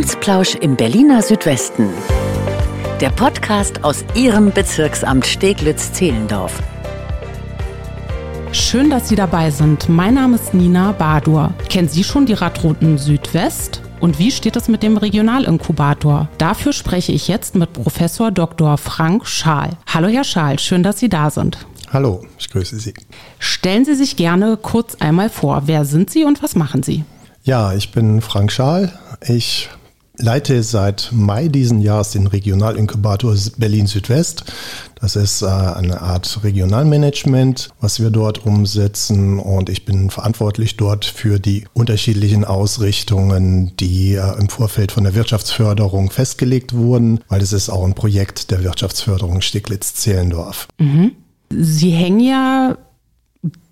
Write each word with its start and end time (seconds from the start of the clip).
Amtsplausch 0.00 0.54
im 0.54 0.76
Berliner 0.76 1.20
Südwesten. 1.20 1.90
Der 3.02 3.10
Podcast 3.10 3.84
aus 3.84 4.02
Ihrem 4.14 4.50
Bezirksamt 4.50 5.26
Steglitz-Zehlendorf. 5.26 6.58
Schön, 8.50 8.88
dass 8.88 9.10
Sie 9.10 9.14
dabei 9.14 9.50
sind. 9.50 9.90
Mein 9.90 10.14
Name 10.14 10.36
ist 10.36 10.54
Nina 10.54 10.92
Badur. 10.92 11.52
Kennen 11.68 11.90
Sie 11.90 12.02
schon 12.02 12.24
die 12.24 12.32
Radrouten 12.32 12.96
Südwest? 12.96 13.82
Und 14.00 14.18
wie 14.18 14.30
steht 14.30 14.56
es 14.56 14.68
mit 14.68 14.82
dem 14.82 14.96
Regionalinkubator? 14.96 16.30
Dafür 16.38 16.72
spreche 16.72 17.12
ich 17.12 17.28
jetzt 17.28 17.54
mit 17.54 17.74
Professor 17.74 18.30
Dr. 18.30 18.78
Frank 18.78 19.26
Schaal. 19.26 19.76
Hallo, 19.86 20.08
Herr 20.08 20.24
Schaal, 20.24 20.58
schön, 20.58 20.82
dass 20.82 20.98
Sie 20.98 21.10
da 21.10 21.28
sind. 21.28 21.58
Hallo, 21.92 22.24
ich 22.38 22.48
grüße 22.48 22.78
Sie. 22.78 22.94
Stellen 23.38 23.84
Sie 23.84 23.94
sich 23.94 24.16
gerne 24.16 24.56
kurz 24.56 24.94
einmal 24.94 25.28
vor. 25.28 25.64
Wer 25.66 25.84
sind 25.84 26.08
Sie 26.08 26.24
und 26.24 26.42
was 26.42 26.56
machen 26.56 26.82
Sie? 26.82 27.04
Ja, 27.44 27.74
ich 27.74 27.92
bin 27.92 28.22
Frank 28.22 28.50
Schaal. 28.50 28.98
Ich 29.28 29.68
leite 30.20 30.62
seit 30.62 31.10
Mai 31.12 31.48
diesen 31.48 31.80
Jahres 31.80 32.10
den 32.10 32.26
Regionalinkubator 32.26 33.34
Berlin 33.56 33.86
Südwest. 33.86 34.44
Das 35.00 35.16
ist 35.16 35.42
äh, 35.42 35.46
eine 35.46 36.02
Art 36.02 36.40
Regionalmanagement, 36.44 37.70
was 37.80 38.00
wir 38.00 38.10
dort 38.10 38.44
umsetzen 38.44 39.38
und 39.38 39.70
ich 39.70 39.84
bin 39.84 40.10
verantwortlich 40.10 40.76
dort 40.76 41.04
für 41.04 41.38
die 41.38 41.64
unterschiedlichen 41.72 42.44
Ausrichtungen, 42.44 43.74
die 43.78 44.14
äh, 44.14 44.38
im 44.38 44.48
Vorfeld 44.48 44.92
von 44.92 45.04
der 45.04 45.14
Wirtschaftsförderung 45.14 46.10
festgelegt 46.10 46.74
wurden, 46.74 47.20
weil 47.28 47.40
es 47.40 47.52
ist 47.52 47.70
auch 47.70 47.84
ein 47.84 47.94
Projekt 47.94 48.50
der 48.50 48.62
Wirtschaftsförderung 48.62 49.40
Steglitz-Zehlendorf. 49.40 50.68
Mhm. 50.78 51.12
Sie 51.50 51.90
hängen 51.90 52.20
ja 52.20 52.76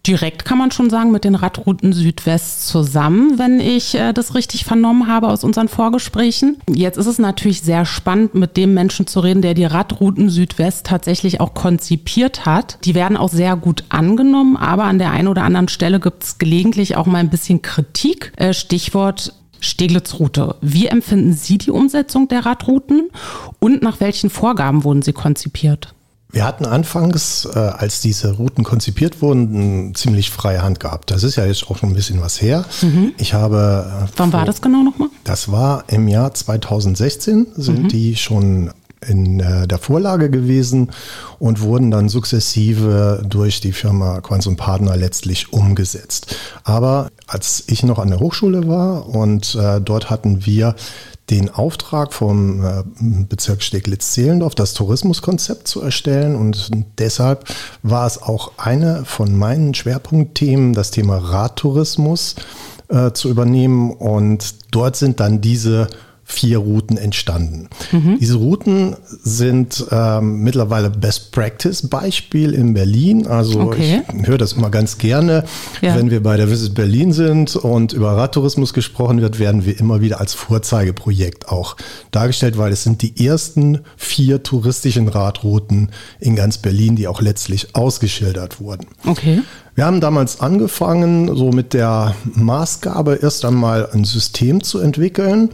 direkt, 0.07 0.47
kann 0.47 0.57
man 0.57 0.71
schon 0.71 0.89
sagen, 0.89 1.11
mit 1.11 1.25
den 1.25 1.35
Radrouten 1.35 1.93
Südwest 1.93 2.67
zusammen, 2.67 3.39
wenn 3.39 3.61
ich 3.61 3.95
äh, 3.95 4.15
das 4.15 4.35
richtig 4.35 4.65
vernommen 4.65 5.07
habe 5.07 5.29
aus 5.29 5.45
unseren 5.45 5.69
Vorgesprächen. 5.69 6.57
Jetzt 6.69 6.97
ist 6.97 7.07
es 7.07 7.19
natürlich 7.19 7.61
sehr 7.61 7.85
spannend, 7.85 8.35
mit 8.35 8.57
dem 8.57 8.73
Menschen 8.73 9.07
zu 9.07 9.21
reden, 9.21 9.43
der 9.43 9.53
die 9.53 9.67
Radrouten 9.67 10.31
Südwest 10.31 10.87
tatsächlich 10.87 11.41
auch 11.41 11.53
konzipiert 11.53 12.47
hat. 12.47 12.79
Die 12.85 12.95
werden 12.95 13.19
auch 13.19 13.29
sehr 13.29 13.57
gut 13.57 13.85
angenommen, 13.91 14.57
aber 14.57 14.85
an 14.85 14.99
der 14.99 15.11
einen 15.11 15.29
oder 15.29 15.43
anderen 15.43 15.69
Stelle 15.69 16.01
gibt 16.01 16.25
es 16.25 16.39
gelegentlich 16.39 16.97
auch 16.97 17.07
mal 17.07 17.19
ein 17.19 17.31
bisschen 17.31 17.61
Kritik. 17.61 18.33
Äh, 18.37 18.55
Stichwort 18.55 19.35
Steglitz-Route. 19.61 20.57
Wie 20.61 20.87
empfinden 20.87 21.33
Sie 21.33 21.59
die 21.59 21.73
Umsetzung 21.73 22.29
der 22.29 22.47
Radrouten 22.47 23.11
und 23.59 23.83
nach 23.83 24.01
welchen 24.01 24.31
Vorgaben 24.31 24.85
wurden 24.85 25.03
sie 25.03 25.13
konzipiert? 25.13 25.95
Wir 26.31 26.45
hatten 26.45 26.67
anfangs, 26.67 27.47
äh, 27.47 27.59
als 27.59 28.01
diese 28.03 28.33
Routen 28.33 28.63
konzipiert 28.63 29.23
wurden, 29.23 29.95
ziemlich 29.95 30.31
freie 30.31 30.63
Hand 30.63 30.79
gehabt. 30.79 31.11
Das 31.11 31.23
ist 31.23 31.37
ja 31.37 31.47
jetzt 31.47 31.71
auch 31.71 31.79
schon 31.79 31.91
ein 31.91 31.95
bisschen 31.95 32.21
was 32.21 32.43
her. 32.43 32.65
Mhm. 32.83 33.13
Ich 33.17 33.33
habe. 33.33 34.07
Äh, 34.07 34.13
Wann 34.17 34.33
war 34.33 34.45
das 34.45 34.61
genau 34.61 34.83
nochmal? 34.83 35.09
Das 35.25 35.51
war 35.51 35.85
im 35.89 36.07
Jahr 36.07 36.35
2016, 36.35 37.47
sind 37.57 37.85
mhm. 37.85 37.89
die 37.89 38.17
schon 38.17 38.71
in 39.07 39.41
äh, 39.41 39.67
der 39.67 39.79
Vorlage 39.79 40.29
gewesen 40.29 40.91
und 41.39 41.61
wurden 41.61 41.91
dann 41.91 42.09
sukzessive 42.09 43.25
durch 43.27 43.61
die 43.61 43.73
Firma 43.73 44.21
Quanz 44.21 44.47
und 44.47 44.57
Partner 44.57 44.97
letztlich 44.97 45.53
umgesetzt. 45.53 46.37
Aber 46.65 47.11
als 47.27 47.65
ich 47.69 47.83
noch 47.85 47.99
an 47.99 48.11
der 48.11 48.21
Hochschule 48.21 48.67
war 48.69 49.09
und 49.09 49.55
äh, 49.55 49.81
dort 49.81 50.11
hatten 50.11 50.45
wir 50.47 50.75
den 51.31 51.51
Auftrag 51.51 52.13
vom 52.15 52.65
äh, 52.65 52.83
Bezirk 53.01 53.63
Steglitz-Zehlendorf, 53.63 54.55
das 54.55 54.75
Tourismuskonzept 54.75 55.69
zu 55.69 55.81
erstellen. 55.81 56.37
Und 56.37 56.71
deshalb 56.99 57.45
war 57.83 58.07
es 58.07 58.23
auch 58.23 58.53
eine 58.57 59.05
von 59.05 59.37
meinen 59.37 59.75
Schwerpunktthemen, 59.75 60.73
das 60.73 60.91
Thema 60.91 61.19
Radtourismus 61.19 62.37
äh, 62.89 63.13
zu 63.13 63.29
übernehmen. 63.29 63.91
Und 63.93 64.55
dort 64.71 64.97
sind 64.97 65.21
dann 65.21 65.41
diese 65.41 65.89
vier 66.31 66.59
Routen 66.59 66.99
entstanden. 66.99 67.71
Mhm. 67.91 68.19
Diese 68.21 68.37
Routen 68.37 68.95
sind 69.23 69.87
ähm, 69.91 70.43
mittlerweile 70.43 70.91
Best 70.91 71.33
Practice 71.33 71.89
Beispiel 71.89 72.53
in 72.53 72.75
Berlin. 72.75 73.27
Also 73.27 73.61
okay. 73.61 74.03
ich 74.21 74.27
höre 74.27 74.37
das 74.37 74.53
immer 74.53 74.69
ganz 74.69 74.99
gerne. 74.99 75.45
Ja. 75.81 75.97
Wenn 75.97 76.11
wir 76.11 76.23
bei 76.23 76.37
der 76.37 76.51
Visit 76.51 76.75
Berlin 76.75 77.15
sind 77.15 77.57
und 77.57 77.95
über 77.95 78.13
Radtourismus 78.13 78.75
gesprochen 78.75 79.23
wird, 79.23 79.39
werden 79.39 79.65
wir 79.65 79.81
immer 79.81 80.03
wieder 80.03 80.21
als 80.21 80.35
Vorzeigeprojekt 80.35 81.49
auch 81.49 81.77
dargestellt, 82.11 82.59
weil 82.59 82.73
es 82.73 82.85
sind 82.85 83.01
die 83.01 83.27
ersten 83.27 83.81
vier 83.97 84.43
touristischen 84.43 85.09
Radrouten 85.09 85.91
in 86.21 86.37
ganz 86.37 86.59
Berlin, 86.59 86.95
die 86.95 87.09
auch 87.09 87.23
letztlich 87.23 87.75
ausgeschildert 87.75 88.61
wurden. 88.61 88.87
Okay. 89.07 89.41
Wir 89.75 89.87
haben 89.87 90.03
damals 90.03 90.41
angefangen, 90.41 91.35
so 91.37 91.53
mit 91.53 91.73
der 91.73 92.15
Maßgabe 92.35 93.21
erst 93.23 93.47
einmal 93.47 93.89
ein 93.93 94.05
System 94.05 94.63
zu 94.63 94.79
entwickeln 94.79 95.51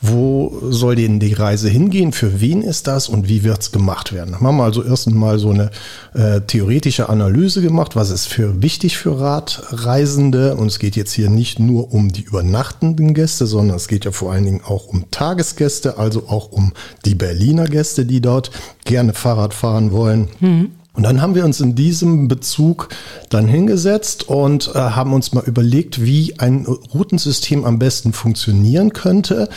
wo 0.00 0.60
soll 0.70 0.94
denn 0.94 1.18
die 1.18 1.32
Reise 1.32 1.68
hingehen? 1.68 2.12
Für 2.12 2.40
wen 2.40 2.62
ist 2.62 2.86
das 2.86 3.08
und 3.08 3.28
wie 3.28 3.42
wird 3.42 3.62
es 3.62 3.72
gemacht 3.72 4.12
werden? 4.12 4.40
Haben 4.40 4.56
wir 4.56 4.62
also 4.62 4.84
erst 4.84 5.08
einmal 5.08 5.40
so 5.40 5.50
eine 5.50 5.70
äh, 6.14 6.40
theoretische 6.40 7.08
Analyse 7.08 7.62
gemacht, 7.62 7.96
was 7.96 8.10
ist 8.10 8.26
für 8.26 8.62
wichtig 8.62 8.96
für 8.96 9.18
Radreisende. 9.18 10.54
Und 10.54 10.68
es 10.68 10.78
geht 10.78 10.94
jetzt 10.94 11.12
hier 11.12 11.30
nicht 11.30 11.58
nur 11.58 11.92
um 11.92 12.12
die 12.12 12.22
übernachtenden 12.22 13.12
Gäste, 13.12 13.46
sondern 13.46 13.76
es 13.76 13.88
geht 13.88 14.04
ja 14.04 14.12
vor 14.12 14.32
allen 14.32 14.44
Dingen 14.44 14.60
auch 14.64 14.86
um 14.86 15.10
Tagesgäste, 15.10 15.98
also 15.98 16.28
auch 16.28 16.52
um 16.52 16.72
die 17.04 17.16
Berliner 17.16 17.66
Gäste, 17.66 18.06
die 18.06 18.20
dort 18.20 18.52
gerne 18.84 19.14
Fahrrad 19.14 19.52
fahren 19.52 19.90
wollen. 19.90 20.28
Mhm. 20.38 20.70
Und 20.92 21.04
dann 21.04 21.22
haben 21.22 21.36
wir 21.36 21.44
uns 21.44 21.60
in 21.60 21.76
diesem 21.76 22.26
Bezug 22.26 22.88
dann 23.30 23.46
hingesetzt 23.46 24.28
und 24.28 24.72
äh, 24.74 24.78
haben 24.78 25.12
uns 25.12 25.32
mal 25.32 25.44
überlegt, 25.44 26.04
wie 26.04 26.38
ein 26.38 26.66
Routensystem 26.66 27.64
am 27.64 27.78
besten 27.78 28.12
funktionieren 28.12 28.92
könnte 28.92 29.48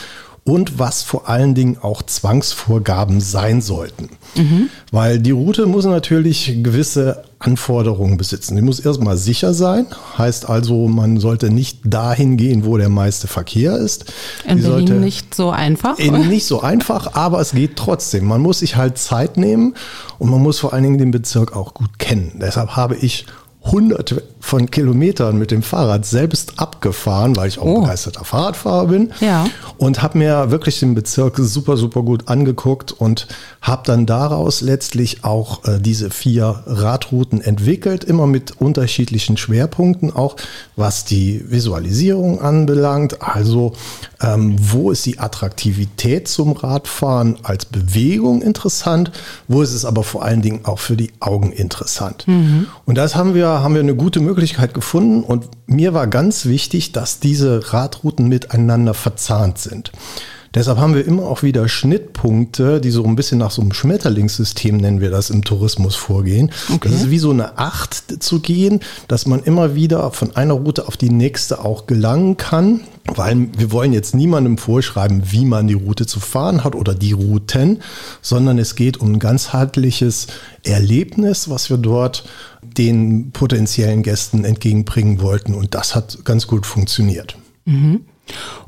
und 0.44 0.80
was 0.80 1.04
vor 1.04 1.30
allen 1.30 1.54
Dingen 1.54 1.78
auch 1.82 2.02
Zwangsvorgaben 2.02 3.22
sein 3.22 3.62
sollten. 3.62 4.10
Mhm. 4.36 4.70
Weil 4.92 5.20
die 5.20 5.32
Route 5.32 5.68
muss 5.68 5.86
natürlich 5.86 6.64
gewisse 6.64 7.24
Anforderungen 7.38 8.18
besitzen. 8.18 8.56
Die 8.56 8.62
muss 8.62 8.80
erstmal 8.80 9.18
sicher 9.18 9.54
sein, 9.54 9.88
heißt 10.18 10.50
also, 10.50 10.88
man 10.88 11.20
sollte 11.20 11.52
nicht 11.52 11.80
dahin 11.84 12.38
gehen, 12.38 12.66
wo 12.66 12.78
der 12.78 12.90
meiste 12.90 13.28
Verkehr 13.28 13.78
ist. 13.78 14.14
In 14.48 14.58
die 14.58 14.64
Berlin 14.64 15.00
nicht 15.00 15.36
so 15.36 15.52
einfach? 15.52 15.98
Nicht 15.98 16.46
so 16.46 16.62
einfach, 16.62 17.14
aber 17.14 17.40
es 17.40 17.52
geht 17.52 17.76
trotzdem. 17.76 18.26
Man 18.26 18.42
muss 18.42 18.60
sich 18.60 18.76
halt 18.76 18.98
Zeit 18.98 19.38
nehmen 19.38 19.76
und 20.18 20.30
man 20.30 20.42
muss 20.42 20.60
vor 20.60 20.74
allen 20.74 20.84
Dingen 20.84 20.98
den 20.98 21.12
Bezirk 21.12 21.56
auch 21.56 21.74
gut 21.74 22.00
kennen. 22.00 22.40
Deshalb 22.42 22.76
habe 22.76 22.96
ich 22.96 23.26
hunderte 23.64 24.24
von 24.40 24.72
Kilometern 24.72 25.38
mit 25.38 25.52
dem 25.52 25.62
Fahrrad 25.62 26.06
selbst 26.06 26.54
abgefahren, 26.58 27.36
weil 27.36 27.48
ich 27.48 27.60
auch 27.60 27.66
oh. 27.66 27.82
begeisterter 27.82 28.26
Fahrradfahrer 28.26 28.88
bin. 28.88 29.14
Ja. 29.22 29.46
Und 29.78 30.02
habe 30.02 30.18
mir 30.18 30.50
wirklich 30.50 30.80
den 30.80 30.96
Bezirk 30.96 31.38
super, 31.38 31.78
super 31.78 32.02
gut 32.02 32.28
angeguckt 32.28 32.92
und 32.92 33.28
habe 33.62 33.84
dann 33.86 34.08
daraus 34.08 34.62
letztlich 34.62 35.24
auch 35.24 35.64
äh, 35.66 35.80
diese 35.80 36.10
vier 36.10 36.64
Radrouten 36.66 37.40
entwickelt, 37.40 38.04
immer 38.04 38.26
mit 38.26 38.60
unterschiedlichen 38.60 39.38
Schwerpunkten, 39.38 40.12
auch 40.12 40.36
was 40.76 41.06
die 41.06 41.46
Visualisierung 41.48 42.42
anbelangt. 42.42 43.22
Also 43.22 43.74
ähm, 44.22 44.56
wo 44.60 44.90
ist 44.90 45.06
die 45.06 45.20
Attraktivität 45.20 46.28
zum 46.28 46.54
Radfahren 46.54 47.38
als 47.44 47.66
Bewegung 47.66 48.42
interessant, 48.42 49.12
wo 49.48 49.62
ist 49.62 49.74
es 49.74 49.86
aber 49.86 50.04
vor 50.04 50.24
allen 50.24 50.42
Dingen 50.42 50.62
auch 50.66 50.80
für 50.80 50.98
die 50.98 51.12
Augen 51.20 51.52
interessant. 51.52 52.28
Mhm. 52.28 52.68
Und 52.86 52.98
das 52.98 53.16
haben 53.16 53.36
wir 53.36 53.51
haben 53.60 53.74
wir 53.74 53.82
eine 53.82 53.96
gute 53.96 54.22
Möglichkeit 54.22 54.74
gefunden 54.74 55.24
und 55.24 55.50
mir 55.68 55.94
war 55.94 56.08
ganz 56.08 56.46
wichtig, 56.46 56.94
dass 56.94 57.20
diese 57.20 57.74
Radrouten 57.74 58.28
miteinander 58.28 58.94
verzahnt 58.94 59.58
sind. 59.58 59.92
Deshalb 60.54 60.80
haben 60.80 60.96
wir 60.96 61.06
immer 61.06 61.24
auch 61.24 61.44
wieder 61.44 61.70
Schnittpunkte, 61.70 62.82
die 62.82 62.92
so 62.92 63.06
ein 63.06 63.16
bisschen 63.16 63.38
nach 63.38 63.52
so 63.52 63.62
einem 63.62 63.72
Schmetterlingssystem 63.72 64.76
nennen 64.76 65.00
wir 65.00 65.10
das 65.10 65.30
im 65.30 65.46
Tourismus 65.46 65.96
vorgehen. 65.96 66.52
Okay. 66.74 66.90
Das 66.90 67.02
ist 67.02 67.10
wie 67.10 67.20
so 67.20 67.32
eine 67.32 67.58
Acht 67.58 68.22
zu 68.22 68.42
gehen, 68.42 68.82
dass 69.08 69.26
man 69.26 69.44
immer 69.44 69.76
wieder 69.76 70.12
von 70.12 70.36
einer 70.36 70.56
Route 70.56 70.88
auf 70.88 70.98
die 70.98 71.10
nächste 71.10 71.64
auch 71.64 71.88
gelangen 71.88 72.36
kann. 72.36 72.82
Weil 73.06 73.50
wir 73.58 73.72
wollen 73.72 73.94
jetzt 73.94 74.16
niemandem 74.16 74.58
vorschreiben, 74.58 75.32
wie 75.32 75.46
man 75.46 75.68
die 75.68 75.74
Route 75.74 76.06
zu 76.06 76.20
fahren 76.20 76.64
hat 76.64 76.76
oder 76.76 76.94
die 76.94 77.14
Routen, 77.14 77.82
sondern 78.22 78.58
es 78.60 78.76
geht 78.76 78.98
um 78.98 79.14
ein 79.14 79.20
ganzheitliches 79.20 80.28
Erlebnis, 80.64 81.50
was 81.50 81.70
wir 81.70 81.78
dort 81.78 82.26
den 82.62 83.32
potenziellen 83.32 84.04
Gästen 84.04 84.46
entgegenbringen 84.46 85.22
wollten. 85.22 85.54
Und 85.56 85.74
das 85.74 85.96
hat 85.96 86.24
ganz 86.24 86.48
gut 86.48 86.66
funktioniert. 86.66 87.38
Mhm. 87.66 88.06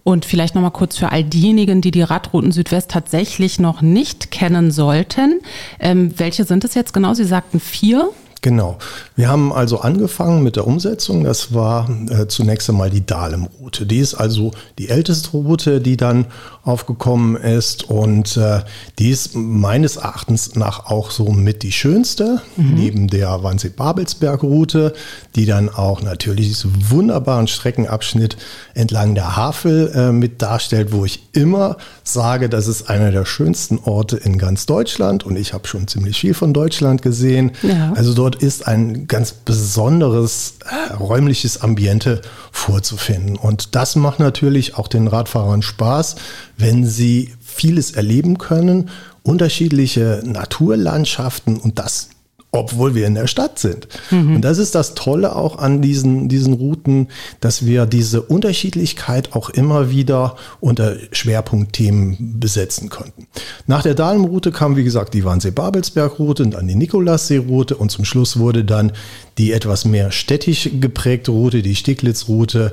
Und 0.04 0.26
vielleicht 0.26 0.56
nochmal 0.56 0.72
kurz 0.72 0.98
für 0.98 1.12
all 1.12 1.24
diejenigen, 1.24 1.82
die 1.82 1.92
die 1.92 2.02
Radrouten 2.02 2.52
Südwest 2.52 2.92
tatsächlich 2.92 3.60
noch 3.60 3.82
nicht 3.82 4.32
kennen 4.32 4.72
sollten. 4.72 5.40
Ähm, 5.80 6.14
welche 6.18 6.44
sind 6.44 6.66
es 6.66 6.74
jetzt 6.74 6.94
genau? 6.94 7.14
Sie 7.14 7.24
sagten 7.24 7.60
vier. 7.60 8.10
Genau. 8.44 8.78
Wir 9.16 9.30
haben 9.30 9.54
also 9.54 9.80
angefangen 9.80 10.44
mit 10.44 10.58
der 10.58 10.68
Umsetzung. 10.68 11.24
Das 11.24 11.54
war 11.54 11.90
äh, 12.10 12.28
zunächst 12.28 12.70
einmal 12.70 12.90
die 12.90 13.06
Dahlem-Route. 13.06 13.86
Die 13.86 14.00
ist 14.00 14.16
also 14.16 14.52
die 14.78 14.90
älteste 14.90 15.30
Route, 15.32 15.80
die 15.80 15.96
dann 15.96 16.26
aufgekommen 16.64 17.36
ist 17.36 17.90
und 17.90 18.38
äh, 18.38 18.62
die 19.00 19.10
ist 19.10 19.36
meines 19.36 19.98
Erachtens 19.98 20.56
nach 20.56 20.86
auch 20.88 21.12
so 21.12 21.32
mit 21.32 21.64
die 21.64 21.72
schönste, 21.72 22.42
mhm. 22.56 22.74
neben 22.76 23.08
der 23.08 23.44
Wannsee-Babelsberg-Route, 23.44 24.94
die 25.36 25.46
dann 25.46 25.70
auch 25.70 26.02
natürlich 26.02 26.48
diesen 26.48 26.90
wunderbaren 26.90 27.48
Streckenabschnitt 27.48 28.38
entlang 28.74 29.16
der 29.16 29.36
Havel 29.36 29.92
äh, 29.94 30.12
mit 30.12 30.42
darstellt, 30.42 30.92
wo 30.92 31.06
ich 31.06 31.30
immer 31.34 31.78
sage, 32.04 32.50
das 32.50 32.68
ist 32.68 32.90
einer 32.90 33.12
der 33.12 33.26
schönsten 33.26 33.80
Orte 33.84 34.18
in 34.18 34.38
ganz 34.38 34.66
Deutschland 34.66 35.26
und 35.26 35.38
ich 35.38 35.54
habe 35.54 35.68
schon 35.68 35.88
ziemlich 35.88 36.20
viel 36.20 36.34
von 36.34 36.54
Deutschland 36.54 37.02
gesehen. 37.02 37.52
Ja. 37.62 37.94
Also 37.96 38.14
dort 38.14 38.33
ist 38.36 38.68
ein 38.68 39.08
ganz 39.08 39.32
besonderes 39.32 40.56
äh, 40.66 40.94
räumliches 40.94 41.62
Ambiente 41.62 42.22
vorzufinden. 42.52 43.36
Und 43.36 43.76
das 43.76 43.96
macht 43.96 44.20
natürlich 44.20 44.76
auch 44.76 44.88
den 44.88 45.08
Radfahrern 45.08 45.62
Spaß, 45.62 46.16
wenn 46.58 46.86
sie 46.86 47.34
vieles 47.42 47.92
erleben 47.92 48.38
können, 48.38 48.90
unterschiedliche 49.24 50.22
Naturlandschaften 50.26 51.58
und 51.58 51.80
das 51.80 52.10
obwohl 52.54 52.94
wir 52.94 53.08
in 53.08 53.16
der 53.16 53.26
Stadt 53.26 53.58
sind. 53.58 53.88
Mhm. 54.12 54.36
Und 54.36 54.42
das 54.42 54.60
ist 54.60 54.76
das 54.76 54.94
Tolle 54.94 55.36
auch 55.36 55.58
an 55.58 55.82
diesen, 55.82 56.30
diesen 56.30 56.54
Routen, 56.54 57.08
dass 57.42 57.66
wir 57.66 57.88
diese 57.88 58.22
Unterschiedlichkeit 58.22 59.34
auch 59.34 59.50
immer 59.50 59.90
wieder 59.90 60.36
unter 60.60 60.96
Schwerpunktthemen 61.12 62.40
besetzen 62.40 62.90
konnten. 62.90 63.28
Nach 63.66 63.82
der 63.82 63.96
Dahlem-Route 63.96 64.52
kam, 64.52 64.76
wie 64.76 64.84
gesagt, 64.84 65.16
die 65.16 65.26
Wannsee-Babelsberg-Route 65.26 66.44
und 66.44 66.52
dann 66.52 66.68
die 66.68 66.76
Nikolassee-Route 66.76 67.76
und 67.76 67.90
zum 67.90 68.06
Schluss 68.06 68.38
wurde 68.38 68.64
dann 68.64 68.92
die 69.40 69.52
etwas 69.52 69.84
mehr 69.84 70.12
städtisch 70.12 70.70
geprägte 70.80 71.32
Route, 71.32 71.64
die 71.64 71.76
Steglitz-Route, 71.76 72.70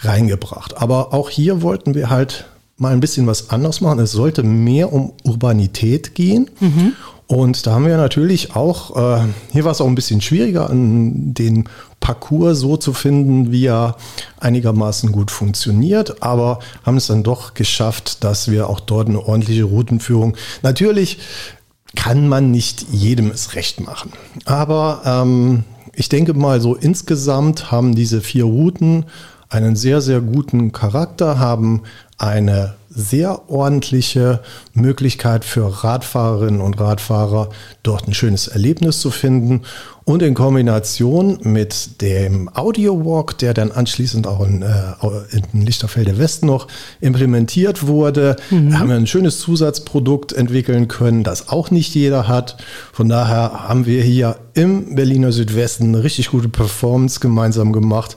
reingebracht. 0.00 0.76
Aber 0.76 1.14
auch 1.14 1.30
hier 1.30 1.62
wollten 1.62 1.94
wir 1.94 2.10
halt 2.10 2.46
mal 2.78 2.92
ein 2.92 3.00
bisschen 3.00 3.28
was 3.28 3.50
anderes 3.50 3.80
machen. 3.80 4.00
Es 4.00 4.10
sollte 4.10 4.42
mehr 4.42 4.92
um 4.92 5.12
Urbanität 5.22 6.16
gehen. 6.16 6.50
Mhm. 6.58 6.94
Und 7.30 7.64
da 7.64 7.74
haben 7.74 7.86
wir 7.86 7.96
natürlich 7.96 8.56
auch, 8.56 8.96
äh, 8.96 9.24
hier 9.52 9.62
war 9.62 9.70
es 9.70 9.80
auch 9.80 9.86
ein 9.86 9.94
bisschen 9.94 10.20
schwieriger, 10.20 10.68
den 10.72 11.68
Parcours 12.00 12.58
so 12.58 12.76
zu 12.76 12.92
finden, 12.92 13.52
wie 13.52 13.66
er 13.66 13.94
einigermaßen 14.40 15.12
gut 15.12 15.30
funktioniert, 15.30 16.24
aber 16.24 16.58
haben 16.82 16.96
es 16.96 17.06
dann 17.06 17.22
doch 17.22 17.54
geschafft, 17.54 18.24
dass 18.24 18.50
wir 18.50 18.68
auch 18.68 18.80
dort 18.80 19.06
eine 19.06 19.24
ordentliche 19.24 19.62
Routenführung. 19.62 20.36
Natürlich 20.62 21.18
kann 21.94 22.26
man 22.26 22.50
nicht 22.50 22.86
jedem 22.90 23.30
es 23.30 23.54
recht 23.54 23.80
machen, 23.80 24.10
aber 24.44 25.02
ähm, 25.04 25.62
ich 25.94 26.08
denke 26.08 26.34
mal 26.34 26.60
so 26.60 26.74
insgesamt 26.74 27.70
haben 27.70 27.94
diese 27.94 28.22
vier 28.22 28.44
Routen 28.44 29.04
einen 29.48 29.76
sehr, 29.76 30.00
sehr 30.00 30.20
guten 30.20 30.72
Charakter, 30.72 31.38
haben 31.38 31.82
eine 32.18 32.74
sehr 32.92 33.48
ordentliche 33.48 34.40
Möglichkeit 34.74 35.44
für 35.44 35.84
Radfahrerinnen 35.84 36.60
und 36.60 36.80
Radfahrer, 36.80 37.50
dort 37.84 38.08
ein 38.08 38.14
schönes 38.14 38.48
Erlebnis 38.48 38.98
zu 38.98 39.12
finden. 39.12 39.62
Und 40.04 40.22
in 40.22 40.34
Kombination 40.34 41.38
mit 41.44 42.00
dem 42.02 42.50
Audio 42.52 43.04
Walk, 43.04 43.38
der 43.38 43.54
dann 43.54 43.70
anschließend 43.70 44.26
auch 44.26 44.44
in, 44.44 44.62
äh, 44.62 44.94
in 45.52 45.62
Lichterfelde 45.64 46.18
West 46.18 46.44
noch 46.44 46.66
implementiert 47.00 47.86
wurde, 47.86 48.34
mhm. 48.50 48.76
haben 48.76 48.88
wir 48.88 48.96
ein 48.96 49.06
schönes 49.06 49.38
Zusatzprodukt 49.38 50.32
entwickeln 50.32 50.88
können, 50.88 51.22
das 51.22 51.48
auch 51.48 51.70
nicht 51.70 51.94
jeder 51.94 52.26
hat. 52.26 52.56
Von 52.92 53.08
daher 53.08 53.68
haben 53.68 53.86
wir 53.86 54.02
hier 54.02 54.36
im 54.54 54.96
Berliner 54.96 55.30
Südwesten 55.30 55.94
eine 55.94 56.02
richtig 56.02 56.30
gute 56.30 56.48
Performance 56.48 57.20
gemeinsam 57.20 57.72
gemacht 57.72 58.16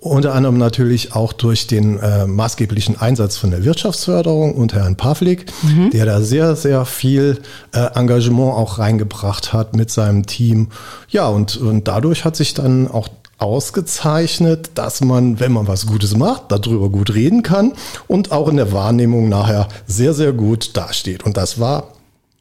unter 0.00 0.32
anderem 0.32 0.58
natürlich 0.58 1.12
auch 1.14 1.32
durch 1.32 1.66
den 1.66 1.98
äh, 1.98 2.26
maßgeblichen 2.26 3.00
Einsatz 3.00 3.36
von 3.36 3.50
der 3.50 3.64
Wirtschaftsförderung 3.64 4.54
und 4.54 4.72
Herrn 4.72 4.96
Pavlik, 4.96 5.46
mhm. 5.62 5.90
der 5.90 6.06
da 6.06 6.20
sehr, 6.20 6.54
sehr 6.54 6.84
viel 6.84 7.40
äh, 7.72 7.80
Engagement 7.98 8.54
auch 8.54 8.78
reingebracht 8.78 9.52
hat 9.52 9.74
mit 9.74 9.90
seinem 9.90 10.24
Team. 10.24 10.68
Ja, 11.08 11.26
und, 11.26 11.56
und 11.56 11.88
dadurch 11.88 12.24
hat 12.24 12.36
sich 12.36 12.54
dann 12.54 12.88
auch 12.88 13.08
ausgezeichnet, 13.38 14.70
dass 14.74 15.00
man, 15.00 15.40
wenn 15.40 15.52
man 15.52 15.66
was 15.66 15.86
Gutes 15.86 16.16
macht, 16.16 16.44
darüber 16.50 16.90
gut 16.90 17.14
reden 17.14 17.42
kann 17.42 17.72
und 18.06 18.30
auch 18.30 18.48
in 18.48 18.56
der 18.56 18.70
Wahrnehmung 18.70 19.28
nachher 19.28 19.66
sehr, 19.88 20.14
sehr 20.14 20.32
gut 20.32 20.76
dasteht. 20.76 21.24
Und 21.24 21.36
das 21.36 21.58
war 21.58 21.94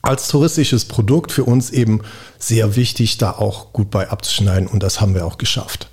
als 0.04 0.28
touristisches 0.28 0.86
Produkt 0.86 1.32
für 1.32 1.44
uns 1.44 1.72
eben 1.72 2.02
sehr 2.38 2.76
wichtig, 2.76 3.18
da 3.18 3.32
auch 3.32 3.74
gut 3.74 3.90
bei 3.90 4.10
abzuschneiden 4.10 4.68
und 4.68 4.84
das 4.84 5.02
haben 5.02 5.16
wir 5.16 5.26
auch 5.26 5.40
geschafft. 5.40 5.90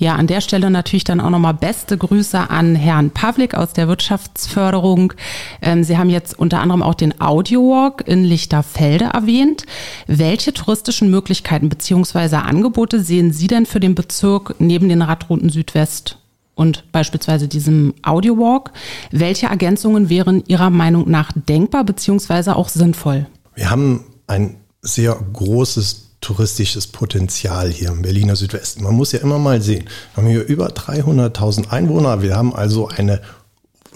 Ja, 0.00 0.14
an 0.14 0.26
der 0.26 0.40
Stelle 0.40 0.70
natürlich 0.70 1.04
dann 1.04 1.20
auch 1.20 1.28
nochmal 1.28 1.52
beste 1.52 1.98
Grüße 1.98 2.48
an 2.48 2.74
Herrn 2.74 3.10
Pavlik 3.10 3.54
aus 3.54 3.74
der 3.74 3.86
Wirtschaftsförderung. 3.86 5.12
Ähm, 5.60 5.84
Sie 5.84 5.98
haben 5.98 6.08
jetzt 6.08 6.38
unter 6.38 6.60
anderem 6.60 6.82
auch 6.82 6.94
den 6.94 7.20
Audiowalk 7.20 8.08
in 8.08 8.24
Lichterfelde 8.24 9.10
erwähnt. 9.12 9.66
Welche 10.06 10.54
touristischen 10.54 11.10
Möglichkeiten 11.10 11.68
beziehungsweise 11.68 12.38
Angebote 12.38 13.02
sehen 13.02 13.30
Sie 13.34 13.46
denn 13.46 13.66
für 13.66 13.78
den 13.78 13.94
Bezirk 13.94 14.54
neben 14.58 14.88
den 14.88 15.02
Radrouten 15.02 15.50
Südwest 15.50 16.16
und 16.54 16.90
beispielsweise 16.92 17.46
diesem 17.46 17.92
Audiowalk? 18.02 18.70
Welche 19.10 19.48
Ergänzungen 19.48 20.08
wären 20.08 20.42
Ihrer 20.46 20.70
Meinung 20.70 21.10
nach 21.10 21.30
denkbar 21.34 21.84
beziehungsweise 21.84 22.56
auch 22.56 22.70
sinnvoll? 22.70 23.26
Wir 23.54 23.68
haben 23.68 24.04
ein 24.26 24.56
sehr 24.80 25.14
großes 25.34 26.09
touristisches 26.20 26.86
Potenzial 26.86 27.70
hier 27.70 27.88
im 27.88 28.02
Berliner 28.02 28.36
Südwesten. 28.36 28.82
Man 28.82 28.94
muss 28.94 29.12
ja 29.12 29.20
immer 29.20 29.38
mal 29.38 29.62
sehen, 29.62 29.88
wir 30.14 30.22
haben 30.22 30.30
hier 30.30 30.44
über 30.44 30.68
300.000 30.68 31.70
Einwohner. 31.70 32.22
Wir 32.22 32.36
haben 32.36 32.54
also 32.54 32.88
eine 32.88 33.20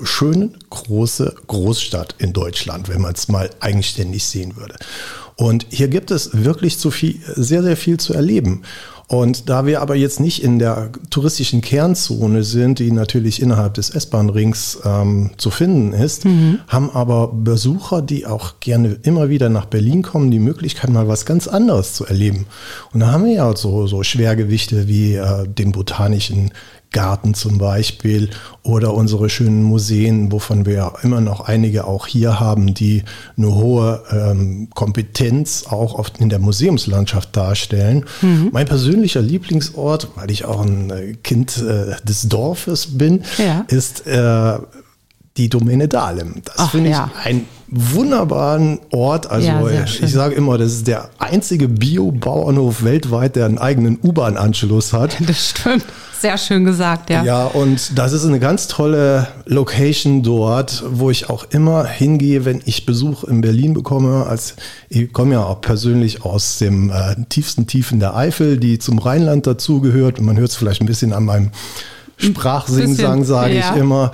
schöne, 0.03 0.51
große 0.71 1.35
Großstadt 1.47 2.17
in 2.19 2.33
Deutschland, 2.33 2.89
wenn 2.89 3.01
man 3.01 3.15
es 3.15 3.29
mal 3.29 3.51
eigenständig 3.61 4.25
sehen 4.25 4.57
würde. 4.57 4.77
Und 5.37 5.67
hier 5.71 5.89
gibt 5.89 6.11
es 6.11 6.31
wirklich 6.33 6.79
zu 6.79 6.91
viel, 6.91 7.21
sehr, 7.35 7.63
sehr 7.63 7.77
viel 7.77 7.99
zu 7.99 8.15
erleben. 8.15 8.63
Und 9.07 9.49
da 9.51 9.67
wir 9.67 9.83
aber 9.83 9.97
jetzt 9.97 10.19
nicht 10.19 10.43
in 10.43 10.59
der 10.59 10.91
touristischen 11.11 11.61
Kernzone 11.61 12.43
sind, 12.43 12.79
die 12.79 12.91
natürlich 12.91 13.43
innerhalb 13.43 13.75
des 13.75 13.91
S-Bahn-Rings 13.91 14.79
ähm, 14.85 15.31
zu 15.37 15.51
finden 15.51 15.93
ist, 15.93 16.25
mhm. 16.25 16.61
haben 16.69 16.91
aber 16.91 17.29
Besucher, 17.29 18.01
die 18.01 18.27
auch 18.27 18.61
gerne 18.61 18.99
immer 19.03 19.29
wieder 19.29 19.51
nach 19.51 19.67
Berlin 19.67 20.03
kommen, 20.03 20.31
die 20.31 20.39
Möglichkeit, 20.39 20.91
mal 20.91 21.07
was 21.07 21.27
ganz 21.27 21.49
anderes 21.49 21.93
zu 21.93 22.07
erleben. 22.07 22.47
Und 22.93 23.01
da 23.01 23.13
haben 23.13 23.27
wir 23.27 23.33
ja 23.33 23.57
so, 23.57 23.87
so 23.87 24.03
Schwergewichte 24.03 24.89
wie 24.89 25.15
äh, 25.15 25.47
den 25.47 25.73
botanischen 25.73 26.51
Garten 26.95 27.35
zum 27.35 27.59
Beispiel 27.59 28.31
oder 28.63 28.95
unsere 28.95 29.29
schönen 29.29 29.63
Museen, 29.63 30.33
wovon 30.33 30.65
wir 30.65 30.95
immer 31.03 31.21
noch 31.21 31.41
einige 31.41 31.87
auch 31.87 32.07
hier 32.07 32.41
haben, 32.41 32.73
die 32.73 33.03
eine 33.37 33.55
hohe 33.55 34.03
ähm, 34.11 34.69
Kompetenz 34.73 35.67
auch 35.69 35.95
oft 35.95 36.19
in 36.19 36.31
der 36.31 36.39
Museumslandschaft 36.39 37.37
darstellen. 37.37 38.07
Mhm. 38.23 38.49
Mein 38.53 38.67
persönlicher 38.67 39.21
Lieblingsort, 39.21 40.09
weil 40.15 40.31
ich 40.31 40.47
auch 40.47 40.63
ein 40.63 40.91
äh, 40.91 41.15
Kind 41.23 41.59
äh, 41.59 41.97
des 42.05 42.29
Dorfes 42.29 42.97
bin, 42.97 43.25
ja. 43.37 43.67
ist 43.69 44.07
äh, 44.07 44.59
die 45.37 45.49
Domäne 45.49 45.89
Dahlem. 45.89 46.43
Das 46.45 46.71
finde 46.71 46.91
ich 46.91 46.97
ja. 46.97 47.11
ein 47.25 47.47
wunderbaren 47.67 48.79
Ort. 48.91 49.29
Also 49.29 49.49
ja, 49.49 49.85
ich 49.85 50.13
sage 50.13 50.35
immer, 50.37 50.59
das 50.59 50.73
ist 50.73 50.87
der 50.87 51.11
einzige 51.19 51.67
Bio-Bauernhof 51.67 52.85
weltweit, 52.85 53.35
der 53.35 53.47
einen 53.47 53.59
eigenen 53.59 53.99
U-Bahn-Anschluss 54.03 54.93
hat. 54.93 55.17
Das 55.27 55.51
stimmt. 55.51 55.85
Sehr 56.21 56.39
schön 56.39 56.65
gesagt, 56.65 57.11
ja. 57.11 57.25
Ja, 57.25 57.45
und 57.47 57.99
das 57.99 58.13
ist 58.13 58.25
eine 58.25 58.39
ganz 58.39 58.69
tolle 58.69 59.29
Location 59.45 60.23
dort, 60.23 60.85
wo 60.89 61.11
ich 61.11 61.29
auch 61.29 61.45
immer 61.51 61.85
hingehe, 61.85 62.45
wenn 62.45 62.63
ich 62.65 62.87
Besuch 62.87 63.25
in 63.25 63.41
Berlin 63.41 63.75
bekomme. 63.75 64.27
Als 64.27 64.55
ich 64.89 65.13
komme 65.13 65.35
ja 65.35 65.45
auch 65.45 65.61
persönlich 65.61 66.25
aus 66.25 66.59
dem 66.59 66.91
äh, 66.91 67.17
tiefsten 67.29 67.67
Tiefen 67.67 68.01
der 68.01 68.17
Eifel, 68.17 68.59
die 68.59 68.79
zum 68.79 68.99
Rheinland 68.99 69.47
dazugehört. 69.47 70.19
Und 70.19 70.27
man 70.27 70.39
hört 70.39 70.51
es 70.51 70.57
vielleicht 70.57 70.81
ein 70.81 70.87
bisschen 70.87 71.13
an 71.13 71.25
meinem 71.25 71.51
Sprachsingsang, 72.17 73.25
sage 73.25 73.59
ja. 73.59 73.75
ich 73.75 73.81
immer. 73.81 74.13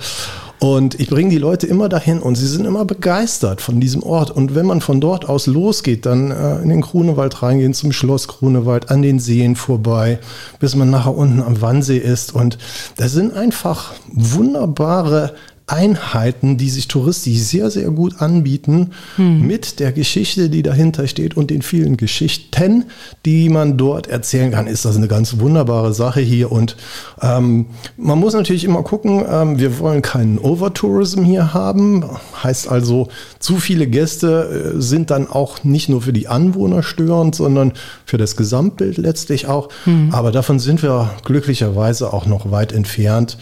Und 0.63 0.99
ich 0.99 1.09
bringe 1.09 1.31
die 1.31 1.39
Leute 1.39 1.65
immer 1.65 1.89
dahin 1.89 2.19
und 2.19 2.35
sie 2.35 2.45
sind 2.45 2.65
immer 2.65 2.85
begeistert 2.85 3.61
von 3.61 3.79
diesem 3.79 4.03
Ort. 4.03 4.29
Und 4.29 4.53
wenn 4.53 4.67
man 4.67 4.79
von 4.79 5.01
dort 5.01 5.27
aus 5.27 5.47
losgeht, 5.47 6.05
dann 6.05 6.29
äh, 6.29 6.61
in 6.61 6.69
den 6.69 6.81
Grunewald 6.81 7.41
reingehen, 7.41 7.73
zum 7.73 7.91
Schloss 7.91 8.27
Grunewald, 8.27 8.91
an 8.91 9.01
den 9.01 9.17
Seen 9.17 9.55
vorbei, 9.55 10.19
bis 10.59 10.75
man 10.75 10.91
nachher 10.91 11.17
unten 11.17 11.41
am 11.41 11.61
Wannsee 11.61 11.97
ist. 11.97 12.35
Und 12.35 12.59
das 12.97 13.11
sind 13.11 13.33
einfach 13.33 13.93
wunderbare 14.13 15.33
Einheiten, 15.71 16.57
die 16.57 16.69
sich 16.69 16.87
touristisch 16.87 17.39
sehr, 17.39 17.71
sehr 17.71 17.89
gut 17.91 18.21
anbieten, 18.21 18.91
hm. 19.15 19.45
mit 19.45 19.79
der 19.79 19.91
Geschichte, 19.91 20.49
die 20.49 20.63
dahinter 20.63 21.07
steht 21.07 21.37
und 21.37 21.49
den 21.49 21.61
vielen 21.61 21.97
Geschichten, 21.97 22.85
die 23.25 23.49
man 23.49 23.77
dort 23.77 24.07
erzählen 24.07 24.51
kann, 24.51 24.67
ist 24.67 24.85
das 24.85 24.97
eine 24.97 25.07
ganz 25.07 25.39
wunderbare 25.39 25.93
Sache 25.93 26.19
hier. 26.19 26.51
Und 26.51 26.75
ähm, 27.21 27.67
man 27.97 28.19
muss 28.19 28.33
natürlich 28.33 28.63
immer 28.65 28.83
gucken, 28.83 29.23
ähm, 29.29 29.59
wir 29.59 29.79
wollen 29.79 30.01
keinen 30.01 30.39
Overtourism 30.39 31.23
hier 31.23 31.53
haben. 31.53 32.05
Heißt 32.43 32.67
also, 32.67 33.07
zu 33.39 33.57
viele 33.57 33.87
Gäste 33.87 34.73
äh, 34.75 34.81
sind 34.81 35.09
dann 35.09 35.27
auch 35.27 35.63
nicht 35.63 35.89
nur 35.89 36.01
für 36.01 36.13
die 36.13 36.27
Anwohner 36.27 36.83
störend, 36.83 37.35
sondern 37.35 37.73
für 38.05 38.17
das 38.17 38.35
Gesamtbild 38.35 38.97
letztlich 38.97 39.47
auch. 39.47 39.69
Hm. 39.85 40.09
Aber 40.11 40.31
davon 40.31 40.59
sind 40.59 40.83
wir 40.83 41.11
glücklicherweise 41.23 42.11
auch 42.11 42.25
noch 42.25 42.51
weit 42.51 42.73
entfernt. 42.73 43.37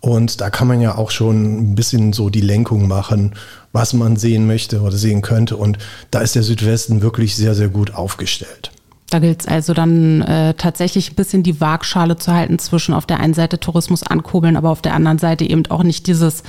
Und 0.00 0.40
da 0.40 0.48
kann 0.48 0.66
man 0.66 0.80
ja 0.80 0.96
auch 0.96 1.10
schon 1.10 1.72
ein 1.72 1.74
bisschen 1.74 2.12
so 2.12 2.30
die 2.30 2.40
Lenkung 2.40 2.88
machen, 2.88 3.34
was 3.72 3.92
man 3.92 4.16
sehen 4.16 4.46
möchte 4.46 4.80
oder 4.80 4.96
sehen 4.96 5.20
könnte. 5.20 5.56
Und 5.56 5.78
da 6.10 6.20
ist 6.20 6.34
der 6.34 6.42
Südwesten 6.42 7.02
wirklich 7.02 7.36
sehr, 7.36 7.54
sehr 7.54 7.68
gut 7.68 7.94
aufgestellt. 7.94 8.70
Da 9.10 9.18
gilt 9.18 9.40
es 9.40 9.48
also 9.48 9.74
dann 9.74 10.22
äh, 10.22 10.54
tatsächlich 10.54 11.10
ein 11.10 11.14
bisschen 11.16 11.42
die 11.42 11.60
Waagschale 11.60 12.16
zu 12.16 12.32
halten 12.32 12.60
zwischen 12.60 12.94
auf 12.94 13.06
der 13.06 13.18
einen 13.18 13.34
Seite 13.34 13.58
Tourismus 13.58 14.04
ankurbeln, 14.04 14.56
aber 14.56 14.70
auf 14.70 14.82
der 14.82 14.94
anderen 14.94 15.18
Seite 15.18 15.44
eben 15.44 15.66
auch 15.66 15.82
nicht 15.82 16.06
dieses 16.06 16.44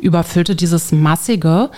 überfüllte, 0.00 0.56
dieses 0.56 0.90
massige. 0.90 1.70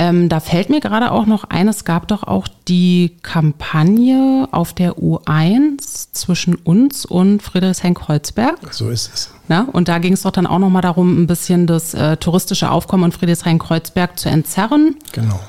Ähm, 0.00 0.28
da 0.28 0.38
fällt 0.38 0.70
mir 0.70 0.78
gerade 0.78 1.10
auch 1.10 1.26
noch 1.26 1.42
ein, 1.42 1.66
es 1.66 1.84
gab 1.84 2.06
doch 2.06 2.22
auch 2.22 2.46
die 2.68 3.16
Kampagne 3.22 4.48
auf 4.52 4.72
der 4.72 4.94
U1 4.94 6.12
zwischen 6.12 6.54
uns 6.54 7.04
und 7.04 7.42
Friedrichshain-Kreuzberg. 7.42 8.72
So 8.72 8.90
ist 8.90 9.10
es. 9.12 9.30
Na, 9.48 9.66
und 9.72 9.88
da 9.88 9.98
ging 9.98 10.12
es 10.12 10.22
doch 10.22 10.30
dann 10.30 10.46
auch 10.46 10.60
nochmal 10.60 10.82
darum, 10.82 11.22
ein 11.22 11.26
bisschen 11.26 11.66
das 11.66 11.94
äh, 11.94 12.16
touristische 12.16 12.70
Aufkommen 12.70 13.06
in 13.06 13.12
Friedrichshain-Kreuzberg 13.12 14.16
zu 14.16 14.28
entzerren. 14.28 14.94
Genau. 15.10 15.40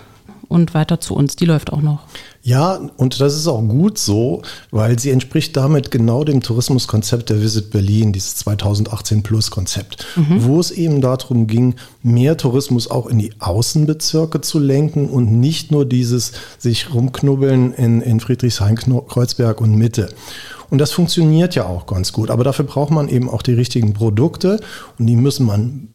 Und 0.47 0.73
weiter 0.73 0.99
zu 0.99 1.13
uns, 1.13 1.35
die 1.35 1.45
läuft 1.45 1.71
auch 1.71 1.81
noch. 1.81 1.99
Ja, 2.41 2.79
und 2.97 3.19
das 3.19 3.35
ist 3.35 3.47
auch 3.47 3.61
gut 3.61 3.97
so, 3.97 4.41
weil 4.71 4.97
sie 4.97 5.09
entspricht 5.09 5.57
damit 5.57 5.91
genau 5.91 6.23
dem 6.23 6.41
Tourismuskonzept 6.41 7.29
der 7.29 7.41
Visit 7.41 7.69
Berlin, 7.69 8.13
dieses 8.13 8.35
2018 8.37 9.23
Plus 9.23 9.51
Konzept, 9.51 10.05
mhm. 10.15 10.45
wo 10.45 10.59
es 10.59 10.71
eben 10.71 11.01
darum 11.01 11.47
ging, 11.47 11.75
mehr 12.01 12.37
Tourismus 12.37 12.89
auch 12.89 13.07
in 13.07 13.19
die 13.19 13.33
Außenbezirke 13.39 14.39
zu 14.39 14.59
lenken 14.59 15.09
und 15.09 15.39
nicht 15.39 15.71
nur 15.71 15.85
dieses 15.85 16.31
sich 16.57 16.93
rumknubbeln 16.93 17.73
in, 17.73 18.01
in 18.01 18.19
Friedrichshain, 18.21 18.77
Kreuzberg 18.77 19.59
und 19.59 19.75
Mitte. 19.75 20.09
Und 20.69 20.77
das 20.77 20.91
funktioniert 20.91 21.55
ja 21.55 21.65
auch 21.65 21.87
ganz 21.87 22.13
gut, 22.13 22.29
aber 22.29 22.43
dafür 22.43 22.65
braucht 22.65 22.91
man 22.91 23.09
eben 23.09 23.29
auch 23.29 23.41
die 23.41 23.53
richtigen 23.53 23.93
Produkte 23.93 24.61
und 24.97 25.07
die 25.07 25.15
müssen 25.15 25.45
man 25.45 25.89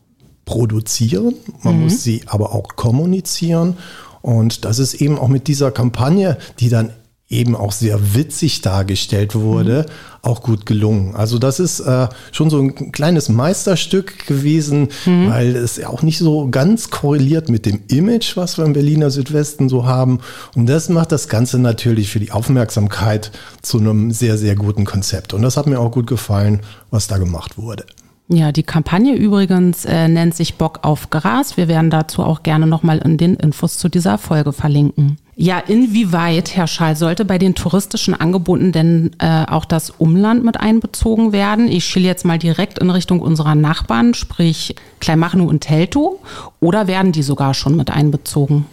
produzieren, 0.45 1.35
man 1.63 1.77
mhm. 1.77 1.85
muss 1.85 2.03
sie 2.03 2.23
aber 2.27 2.53
auch 2.53 2.77
kommunizieren 2.77 3.79
und 4.25 4.65
das 4.65 4.79
ist 4.79 4.95
eben 4.95 5.19
auch 5.19 5.29
mit 5.29 5.49
dieser 5.49 5.71
Kampagne, 5.71 6.39
die 6.59 6.71
dann 6.71 6.89
eben 7.29 7.55
auch 7.55 7.73
sehr 7.73 8.15
witzig 8.15 8.63
dargestellt 8.63 9.35
wurde, 9.35 9.85
mhm. 9.87 9.93
auch 10.23 10.41
gut 10.41 10.65
gelungen. 10.65 11.15
Also 11.15 11.39
das 11.39 11.61
ist 11.61 11.81
äh, 11.81 12.09
schon 12.33 12.49
so 12.49 12.59
ein 12.59 12.91
kleines 12.91 13.29
Meisterstück 13.29 14.27
gewesen, 14.27 14.89
mhm. 15.05 15.29
weil 15.29 15.57
es 15.57 15.77
ja 15.77 15.91
auch 15.91 16.01
nicht 16.01 16.17
so 16.17 16.49
ganz 16.49 16.89
korreliert 16.89 17.51
mit 17.51 17.67
dem 17.67 17.83
Image, 17.89 18.35
was 18.35 18.57
wir 18.57 18.65
im 18.65 18.73
Berliner 18.73 19.11
Südwesten 19.11 19.69
so 19.69 19.85
haben. 19.85 20.21
Und 20.55 20.71
das 20.71 20.89
macht 20.89 21.13
das 21.13 21.29
Ganze 21.29 21.59
natürlich 21.59 22.09
für 22.09 22.21
die 22.21 22.33
Aufmerksamkeit 22.33 23.31
zu 23.61 23.77
einem 23.77 24.11
sehr, 24.11 24.39
sehr 24.39 24.57
guten 24.57 24.87
Konzept. 24.87 25.35
Und 25.35 25.43
das 25.43 25.59
hat 25.59 25.67
mir 25.67 25.81
auch 25.81 25.93
gut 25.93 26.07
gefallen, 26.07 26.61
was 26.91 27.09
da 27.09 27.19
gemacht 27.19 27.59
wurde. 27.59 27.85
Ja, 28.29 28.53
die 28.53 28.63
Kampagne 28.63 29.15
übrigens 29.15 29.85
äh, 29.85 30.09
nennt 30.09 30.35
sich 30.35 30.55
Bock 30.55 30.81
auf 30.83 31.11
Gras. 31.11 31.59
Wir 31.59 31.69
werden 31.69 31.91
dazu 31.91 32.23
auch 32.23 32.43
gerne 32.43 32.67
nochmal 32.67 32.99
in 32.99 33.19
den 33.19 33.35
Infos 33.35 33.77
zu 33.77 33.91
dieser 33.91 34.17
Folge 34.17 34.55
verlinken. 34.55 35.19
Ja, 35.37 35.59
inwieweit, 35.59 36.57
Herr 36.57 36.67
Schall, 36.67 36.97
sollte 36.97 37.25
bei 37.25 37.39
den 37.39 37.55
touristischen 37.55 38.15
Angeboten 38.15 38.73
denn 38.73 39.11
äh, 39.19 39.45
auch 39.47 39.65
das 39.67 39.91
Umland 39.91 40.43
mit 40.43 40.59
einbezogen 40.59 41.33
werden? 41.33 41.69
Ich 41.69 41.85
schiele 41.85 42.07
jetzt 42.07 42.25
mal 42.25 42.39
direkt 42.39 42.79
in 42.79 42.89
Richtung 42.89 43.21
unserer 43.21 43.55
Nachbarn, 43.55 44.15
sprich 44.15 44.75
Kleinmachnow 45.01 45.49
und 45.49 45.61
Teltow, 45.61 46.21
oder 46.61 46.87
werden 46.87 47.13
die 47.13 47.23
sogar 47.23 47.53
schon 47.53 47.77
mit 47.77 47.91
einbezogen? 47.91 48.67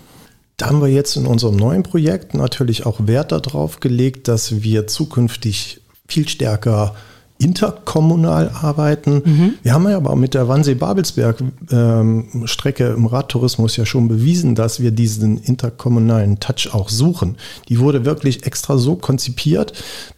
Da 0.55 0.67
haben 0.67 0.81
wir 0.81 0.89
jetzt 0.89 1.17
in 1.17 1.25
unserem 1.25 1.55
neuen 1.55 1.83
Projekt 1.83 2.35
natürlich 2.35 2.85
auch 2.85 3.07
Wert 3.07 3.31
darauf 3.31 3.79
gelegt, 3.79 4.27
dass 4.27 4.61
wir 4.61 4.85
zukünftig 4.85 5.81
viel 6.07 6.29
stärker 6.29 6.95
interkommunal 7.41 8.49
arbeiten. 8.49 9.21
Mhm. 9.25 9.55
Wir 9.63 9.73
haben 9.73 9.89
ja 9.89 9.97
aber 9.97 10.15
mit 10.15 10.35
der 10.35 10.47
Wannsee-Babelsberg-Strecke 10.47 12.87
ähm, 12.87 12.95
im 12.95 13.05
Radtourismus 13.07 13.75
ja 13.77 13.85
schon 13.85 14.07
bewiesen, 14.07 14.55
dass 14.55 14.79
wir 14.79 14.91
diesen 14.91 15.37
interkommunalen 15.37 16.39
Touch 16.39 16.73
auch 16.73 16.89
suchen. 16.89 17.35
Die 17.69 17.79
wurde 17.79 18.05
wirklich 18.05 18.45
extra 18.45 18.77
so 18.77 18.95
konzipiert, 18.95 19.73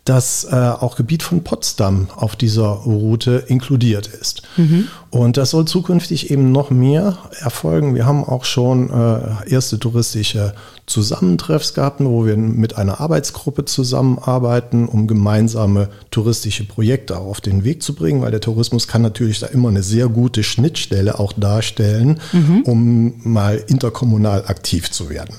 dass 0.05 0.43
äh, 0.43 0.55
auch 0.55 0.97
Gebiet 0.97 1.23
von 1.23 1.43
Potsdam 1.43 2.09
auf 2.15 2.35
dieser 2.35 2.67
Route 2.67 3.45
inkludiert 3.47 4.07
ist. 4.07 4.41
Mhm. 4.57 4.89
Und 5.09 5.37
das 5.37 5.51
soll 5.51 5.63
zukünftig 5.65 6.29
eben 6.31 6.51
noch 6.51 6.71
mehr 6.71 7.19
erfolgen. 7.39 7.95
Wir 7.95 8.05
haben 8.05 8.25
auch 8.25 8.43
schon 8.43 8.89
äh, 8.89 9.49
erste 9.49 9.79
touristische 9.79 10.53
Zusammentreffs 10.85 11.73
gehabt, 11.73 12.03
wo 12.03 12.25
wir 12.25 12.35
mit 12.35 12.77
einer 12.77 12.99
Arbeitsgruppe 12.99 13.63
zusammenarbeiten, 13.63 14.87
um 14.87 15.07
gemeinsame 15.07 15.87
touristische 16.11 16.65
Projekte 16.65 17.12
auf 17.17 17.41
den 17.41 17.63
Weg 17.63 17.83
zu 17.83 17.95
bringen, 17.95 18.21
weil 18.21 18.31
der 18.31 18.41
Tourismus 18.41 18.87
kann 18.87 19.01
natürlich 19.01 19.39
da 19.39 19.47
immer 19.47 19.69
eine 19.69 19.83
sehr 19.83 20.07
gute 20.07 20.43
Schnittstelle 20.43 21.19
auch 21.19 21.33
darstellen, 21.33 22.19
mhm. 22.31 22.61
um 22.63 23.13
mal 23.23 23.63
interkommunal 23.67 24.45
aktiv 24.47 24.91
zu 24.91 25.09
werden. 25.09 25.35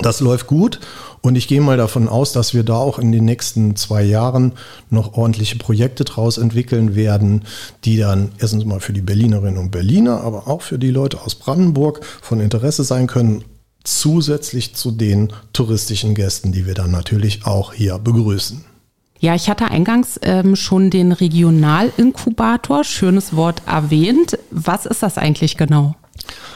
Das 0.00 0.20
läuft 0.20 0.46
gut 0.46 0.80
und 1.20 1.36
ich 1.36 1.48
gehe 1.48 1.60
mal 1.60 1.76
davon 1.76 2.08
aus, 2.08 2.32
dass 2.32 2.54
wir 2.54 2.62
da 2.62 2.76
auch 2.76 2.98
in 2.98 3.12
den 3.12 3.26
nächsten 3.26 3.76
zwei 3.76 4.02
Jahren 4.02 4.52
noch 4.88 5.12
ordentliche 5.18 5.58
Projekte 5.58 6.04
draus 6.04 6.38
entwickeln 6.38 6.94
werden, 6.94 7.44
die 7.84 7.98
dann 7.98 8.32
erstens 8.38 8.64
mal 8.64 8.80
für 8.80 8.94
die 8.94 9.02
Berlinerinnen 9.02 9.58
und 9.58 9.70
Berliner, 9.70 10.22
aber 10.22 10.48
auch 10.48 10.62
für 10.62 10.78
die 10.78 10.90
Leute 10.90 11.20
aus 11.20 11.34
Brandenburg 11.34 12.00
von 12.22 12.40
Interesse 12.40 12.84
sein 12.84 13.06
können, 13.06 13.44
zusätzlich 13.84 14.74
zu 14.74 14.92
den 14.92 15.32
touristischen 15.52 16.14
Gästen, 16.14 16.52
die 16.52 16.66
wir 16.66 16.74
dann 16.74 16.90
natürlich 16.90 17.44
auch 17.44 17.74
hier 17.74 17.98
begrüßen. 17.98 18.64
Ja, 19.22 19.36
ich 19.36 19.48
hatte 19.48 19.66
eingangs 19.70 20.18
ähm, 20.24 20.56
schon 20.56 20.90
den 20.90 21.12
Regionalinkubator, 21.12 22.82
schönes 22.82 23.36
Wort, 23.36 23.62
erwähnt. 23.66 24.36
Was 24.50 24.84
ist 24.84 25.00
das 25.04 25.16
eigentlich 25.16 25.56
genau? 25.56 25.94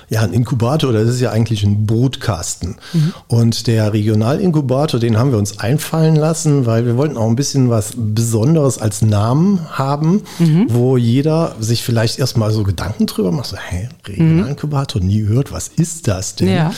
Ja, 0.09 0.23
ein 0.23 0.33
Inkubator, 0.33 0.93
das 0.93 1.09
ist 1.09 1.21
ja 1.21 1.31
eigentlich 1.31 1.65
ein 1.65 1.85
Brutkasten. 1.85 2.77
Mhm. 2.93 3.15
Und 3.27 3.67
der 3.67 3.93
Regionalinkubator, 3.93 5.01
den 5.01 5.19
haben 5.19 5.33
wir 5.33 5.39
uns 5.39 5.59
einfallen 5.59 6.15
lassen, 6.15 6.65
weil 6.65 6.87
wir 6.87 6.97
wollten 6.97 7.17
auch 7.17 7.29
ein 7.29 7.35
bisschen 7.35 7.71
was 7.71 7.95
Besonderes 7.97 8.79
als 8.79 9.03
Namen 9.03 9.61
haben, 9.71 10.23
mhm. 10.39 10.67
wo 10.69 10.97
jeder 10.97 11.57
sich 11.59 11.83
vielleicht 11.83 12.19
erstmal 12.19 12.53
so 12.53 12.63
Gedanken 12.63 13.07
drüber 13.07 13.33
macht, 13.33 13.47
so, 13.47 13.57
hey, 13.57 13.89
Regionalinkubator, 14.07 15.03
nie 15.03 15.23
gehört, 15.23 15.51
was 15.51 15.69
ist 15.69 16.07
das 16.07 16.37
denn? 16.37 16.49
Ja. 16.49 16.73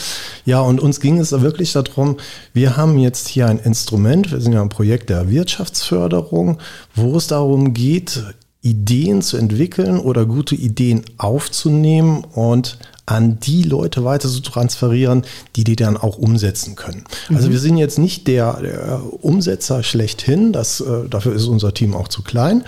ja, 0.45 0.61
und 0.61 0.79
uns 0.79 0.99
ging 0.99 1.19
es 1.19 1.31
wirklich 1.31 1.71
darum, 1.73 2.17
wir 2.53 2.77
haben 2.77 2.97
jetzt 2.97 3.27
hier 3.27 3.47
ein 3.47 3.59
Instrument, 3.59 4.31
wir 4.31 4.41
sind 4.41 4.53
ja 4.53 4.61
ein 4.61 4.69
Projekt 4.69 5.09
der 5.09 5.29
Wirtschaftsförderung, 5.29 6.57
wo 6.95 7.15
es 7.17 7.27
darum 7.27 7.73
geht, 7.73 8.23
Ideen 8.61 9.21
zu 9.21 9.37
entwickeln 9.37 9.99
oder 9.99 10.25
gute 10.25 10.55
Ideen 10.55 11.03
aufzunehmen 11.17 12.25
und 12.33 12.77
an 13.05 13.39
die 13.39 13.63
Leute 13.63 14.03
weiter 14.03 14.29
zu 14.29 14.41
transferieren, 14.41 15.23
die 15.55 15.63
die 15.63 15.75
dann 15.75 15.97
auch 15.97 16.17
umsetzen 16.17 16.75
können. 16.75 17.05
Also 17.29 17.47
mhm. 17.47 17.51
Wir 17.53 17.59
sind 17.59 17.77
jetzt 17.77 17.97
nicht 17.97 18.27
der, 18.27 18.59
der 18.61 19.01
Umsetzer 19.21 19.81
schlechthin, 19.81 20.53
das, 20.53 20.81
äh, 20.81 21.07
dafür 21.09 21.33
ist 21.33 21.45
unser 21.45 21.73
Team 21.73 21.95
auch 21.95 22.07
zu 22.07 22.21
klein. 22.21 22.63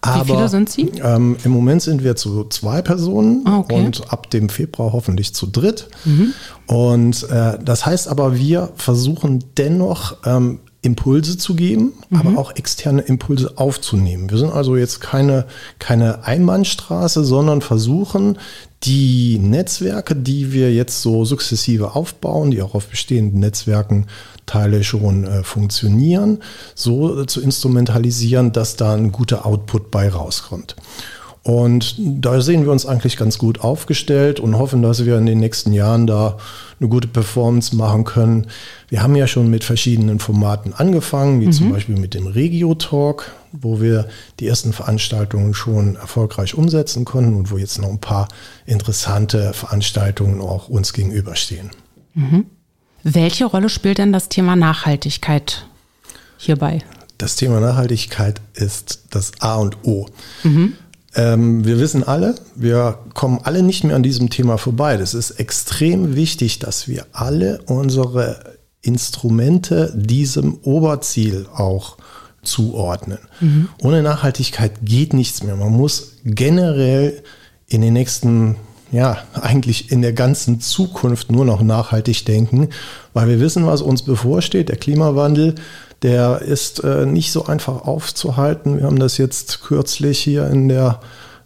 Aber, 0.00 0.26
Wie 0.26 0.32
viele 0.32 0.48
sind 0.48 0.68
Sie? 0.68 0.92
Ähm, 1.02 1.36
Im 1.44 1.52
Moment 1.52 1.80
sind 1.80 2.04
wir 2.04 2.14
zu 2.14 2.44
zwei 2.50 2.82
Personen 2.82 3.42
ah, 3.46 3.58
okay. 3.58 3.74
und 3.74 4.12
ab 4.12 4.30
dem 4.30 4.50
Februar 4.50 4.92
hoffentlich 4.92 5.34
zu 5.34 5.46
dritt. 5.46 5.88
Mhm. 6.04 6.34
Und 6.66 7.30
äh, 7.30 7.58
das 7.64 7.86
heißt 7.86 8.08
aber, 8.08 8.36
wir 8.36 8.70
versuchen 8.76 9.44
dennoch 9.56 10.16
ähm, 10.26 10.60
Impulse 10.84 11.38
zu 11.38 11.54
geben, 11.54 11.94
mhm. 12.10 12.18
aber 12.18 12.38
auch 12.38 12.54
externe 12.56 13.02
Impulse 13.02 13.54
aufzunehmen. 13.56 14.30
Wir 14.30 14.38
sind 14.38 14.52
also 14.52 14.76
jetzt 14.76 15.00
keine, 15.00 15.46
keine 15.78 16.24
Einbahnstraße, 16.24 17.24
sondern 17.24 17.62
versuchen, 17.62 18.38
die 18.82 19.38
Netzwerke, 19.38 20.14
die 20.14 20.52
wir 20.52 20.72
jetzt 20.74 21.00
so 21.00 21.24
sukzessive 21.24 21.94
aufbauen, 21.94 22.50
die 22.50 22.60
auch 22.60 22.74
auf 22.74 22.88
bestehenden 22.88 23.40
Netzwerken 23.40 24.06
Teile 24.44 24.84
schon 24.84 25.24
äh, 25.24 25.42
funktionieren, 25.42 26.42
so 26.74 27.22
äh, 27.22 27.26
zu 27.26 27.40
instrumentalisieren, 27.40 28.52
dass 28.52 28.76
da 28.76 28.94
ein 28.94 29.10
guter 29.10 29.46
Output 29.46 29.90
bei 29.90 30.10
rauskommt. 30.10 30.76
Und 31.44 31.96
da 31.98 32.40
sehen 32.40 32.64
wir 32.64 32.72
uns 32.72 32.86
eigentlich 32.86 33.18
ganz 33.18 33.36
gut 33.36 33.60
aufgestellt 33.60 34.40
und 34.40 34.56
hoffen, 34.56 34.80
dass 34.80 35.04
wir 35.04 35.18
in 35.18 35.26
den 35.26 35.40
nächsten 35.40 35.74
Jahren 35.74 36.06
da 36.06 36.38
eine 36.80 36.88
gute 36.88 37.06
Performance 37.06 37.76
machen 37.76 38.04
können. 38.04 38.46
Wir 38.88 39.02
haben 39.02 39.14
ja 39.14 39.26
schon 39.26 39.50
mit 39.50 39.62
verschiedenen 39.62 40.20
Formaten 40.20 40.72
angefangen, 40.72 41.42
wie 41.42 41.46
mhm. 41.46 41.52
zum 41.52 41.70
Beispiel 41.70 41.98
mit 41.98 42.14
dem 42.14 42.26
Regio 42.26 42.74
Talk. 42.74 43.30
wo 43.52 43.80
wir 43.80 44.08
die 44.40 44.48
ersten 44.48 44.72
Veranstaltungen 44.72 45.54
schon 45.54 45.96
erfolgreich 45.96 46.54
umsetzen 46.54 47.04
konnten 47.04 47.34
und 47.34 47.52
wo 47.52 47.58
jetzt 47.58 47.80
noch 47.80 47.90
ein 47.90 48.00
paar 48.00 48.26
interessante 48.66 49.52
Veranstaltungen 49.52 50.40
auch 50.40 50.68
uns 50.68 50.92
gegenüberstehen. 50.92 51.70
Mhm. 52.14 52.46
Welche 53.04 53.44
Rolle 53.44 53.68
spielt 53.68 53.98
denn 53.98 54.12
das 54.12 54.28
Thema 54.28 54.56
Nachhaltigkeit 54.56 55.66
hierbei? 56.38 56.80
Das 57.18 57.36
Thema 57.36 57.60
Nachhaltigkeit 57.60 58.40
ist 58.54 59.04
das 59.10 59.32
A 59.40 59.56
und 59.56 59.76
O. 59.84 60.08
Mhm. 60.42 60.72
Ähm, 61.16 61.64
wir 61.64 61.78
wissen 61.78 62.02
alle, 62.02 62.34
wir 62.54 62.98
kommen 63.14 63.40
alle 63.44 63.62
nicht 63.62 63.84
mehr 63.84 63.96
an 63.96 64.02
diesem 64.02 64.30
Thema 64.30 64.58
vorbei. 64.58 64.96
Das 64.96 65.14
ist 65.14 65.32
extrem 65.32 66.16
wichtig, 66.16 66.58
dass 66.58 66.88
wir 66.88 67.06
alle 67.12 67.60
unsere 67.66 68.54
Instrumente 68.82 69.92
diesem 69.96 70.58
Oberziel 70.62 71.46
auch 71.54 71.96
zuordnen. 72.42 73.18
Mhm. 73.40 73.68
Ohne 73.82 74.02
Nachhaltigkeit 74.02 74.72
geht 74.82 75.14
nichts 75.14 75.42
mehr. 75.42 75.56
Man 75.56 75.72
muss 75.72 76.16
generell 76.24 77.22
in 77.66 77.80
den 77.80 77.94
nächsten, 77.94 78.56
ja, 78.92 79.18
eigentlich 79.32 79.90
in 79.90 80.02
der 80.02 80.12
ganzen 80.12 80.60
Zukunft 80.60 81.32
nur 81.32 81.44
noch 81.44 81.62
nachhaltig 81.62 82.26
denken, 82.26 82.68
weil 83.14 83.28
wir 83.28 83.40
wissen, 83.40 83.66
was 83.66 83.80
uns 83.80 84.02
bevorsteht. 84.02 84.68
Der 84.68 84.76
Klimawandel, 84.76 85.54
der 86.02 86.42
ist 86.42 86.82
äh, 86.84 87.06
nicht 87.06 87.32
so 87.32 87.46
einfach 87.46 87.82
aufzuhalten. 87.82 88.78
Wir 88.78 88.84
haben 88.84 88.98
das 88.98 89.18
jetzt 89.18 89.62
kürzlich 89.62 90.18
hier 90.18 90.48
in 90.48 90.68
der 90.68 91.00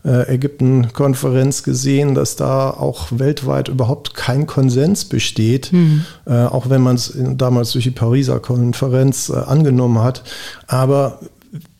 äh, 0.05 0.35
Ägypten-Konferenz 0.35 1.63
gesehen, 1.63 2.15
dass 2.15 2.37
da 2.37 2.71
auch 2.71 3.09
weltweit 3.11 3.69
überhaupt 3.69 4.15
kein 4.15 4.47
Konsens 4.47 5.05
besteht, 5.05 5.73
mhm. 5.73 6.05
äh, 6.27 6.45
auch 6.45 6.71
wenn 6.71 6.83
man 6.83 6.97
es 6.97 7.13
damals 7.17 7.73
durch 7.73 7.85
die 7.85 7.91
Pariser 7.91 8.41
Konferenz 8.41 9.29
äh, 9.29 9.35
angenommen 9.35 10.03
hat. 10.03 10.23
Aber 10.67 11.21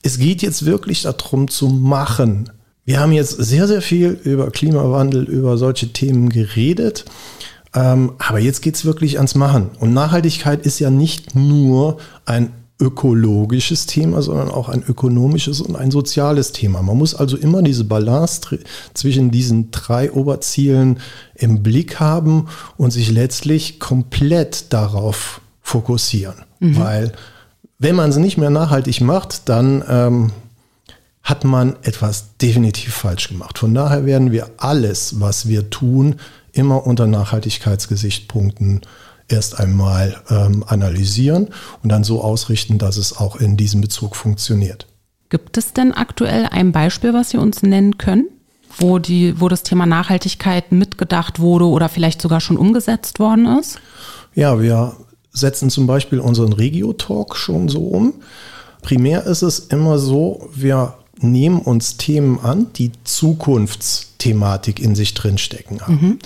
es 0.03 0.19
geht 0.19 0.43
jetzt 0.43 0.67
wirklich 0.67 1.03
darum 1.03 1.49
zu 1.49 1.69
machen. 1.69 2.51
Wir 2.85 3.01
haben 3.01 3.13
jetzt 3.13 3.33
sehr, 3.33 3.69
sehr 3.69 3.83
viel 3.83 4.19
über 4.25 4.51
Klimawandel, 4.51 5.25
über 5.25 5.59
solche 5.59 5.93
Themen 5.93 6.31
geredet. 6.31 7.05
Ähm, 7.75 8.13
aber 8.19 8.39
jetzt 8.39 8.63
geht 8.63 8.77
es 8.77 8.85
wirklich 8.85 9.19
ans 9.19 9.35
Machen. 9.35 9.71
Und 9.79 9.93
Nachhaltigkeit 9.93 10.65
ist 10.65 10.79
ja 10.79 10.91
nicht 10.91 11.35
nur 11.35 11.99
ein 12.25 12.53
ökologisches 12.81 13.87
Thema, 13.87 14.23
sondern 14.23 14.51
auch 14.51 14.69
ein 14.69 14.85
ökonomisches 14.87 15.61
und 15.61 15.75
ein 15.75 15.91
soziales 15.91 16.53
Thema. 16.53 16.81
Man 16.81 16.97
muss 16.97 17.15
also 17.15 17.37
immer 17.37 17.61
diese 17.63 17.85
Balance 17.85 18.41
zwischen 18.95 19.31
diesen 19.33 19.73
drei 19.73 20.13
Oberzielen 20.13 21.01
im 21.35 21.63
Blick 21.63 21.99
haben 21.99 22.47
und 22.77 22.93
sich 22.93 23.11
letztlich 23.11 23.81
komplett 23.81 24.73
darauf 24.73 25.41
fokussieren. 25.61 26.37
Mhm. 26.61 26.79
Weil 26.79 27.13
wenn 27.81 27.97
man 27.97 28.11
es 28.11 28.17
nicht 28.17 28.39
mehr 28.39 28.51
nachhaltig 28.51 29.01
macht, 29.01 29.49
dann 29.49 29.85
ähm, 29.89 30.33
hat 31.23 31.45
man 31.45 31.77
etwas 31.83 32.37
definitiv 32.41 32.95
falsch 32.95 33.29
gemacht. 33.29 33.59
Von 33.59 33.75
daher 33.75 34.07
werden 34.07 34.31
wir 34.31 34.51
alles, 34.57 35.21
was 35.21 35.49
wir 35.49 35.69
tun, 35.69 36.17
immer 36.53 36.87
unter 36.87 37.07
Nachhaltigkeitsgesichtspunkten 37.07 38.83
erst 39.29 39.59
einmal 39.59 40.17
ähm, 40.31 40.65
analysieren 40.67 41.49
und 41.83 41.91
dann 41.91 42.05
so 42.05 42.23
ausrichten, 42.23 42.79
dass 42.79 42.97
es 42.97 43.17
auch 43.17 43.37
in 43.37 43.57
diesem 43.57 43.81
Bezug 43.81 44.17
funktioniert. 44.17 44.87
Gibt 45.29 45.59
es 45.59 45.75
denn 45.75 45.93
aktuell 45.93 46.47
ein 46.47 46.73
Beispiel, 46.73 47.13
was 47.13 47.31
Sie 47.31 47.37
uns 47.37 47.63
nennen 47.63 47.99
können, 47.99 48.27
wo, 48.79 48.99
die, 48.99 49.39
wo 49.41 49.49
das 49.49 49.63
Thema 49.63 49.85
Nachhaltigkeit 49.85 50.73
mitgedacht 50.73 51.41
wurde 51.41 51.67
oder 51.67 51.89
vielleicht 51.89 52.23
sogar 52.23 52.41
schon 52.41 52.57
umgesetzt 52.57 53.19
worden 53.19 53.59
ist? 53.59 53.79
Ja, 54.35 54.61
wir 54.61 54.97
setzen 55.31 55.69
zum 55.69 55.87
Beispiel 55.87 56.21
unseren 56.21 56.53
Regio-Talk 56.53 57.37
schon 57.37 57.69
so 57.69 57.81
um. 57.81 58.15
Primär 58.83 59.27
ist 59.27 59.43
es 59.43 59.59
immer 59.59 59.99
so, 59.99 60.49
wir 60.55 60.95
nehmen 61.21 61.61
uns 61.61 61.97
Themen 61.97 62.39
an, 62.41 62.69
die 62.75 62.93
Zukunftsthematik 63.05 64.81
in 64.81 64.95
sich 64.95 65.15
drinstecken 65.15 65.81
haben. 65.81 65.93
Mhm. 65.95 66.19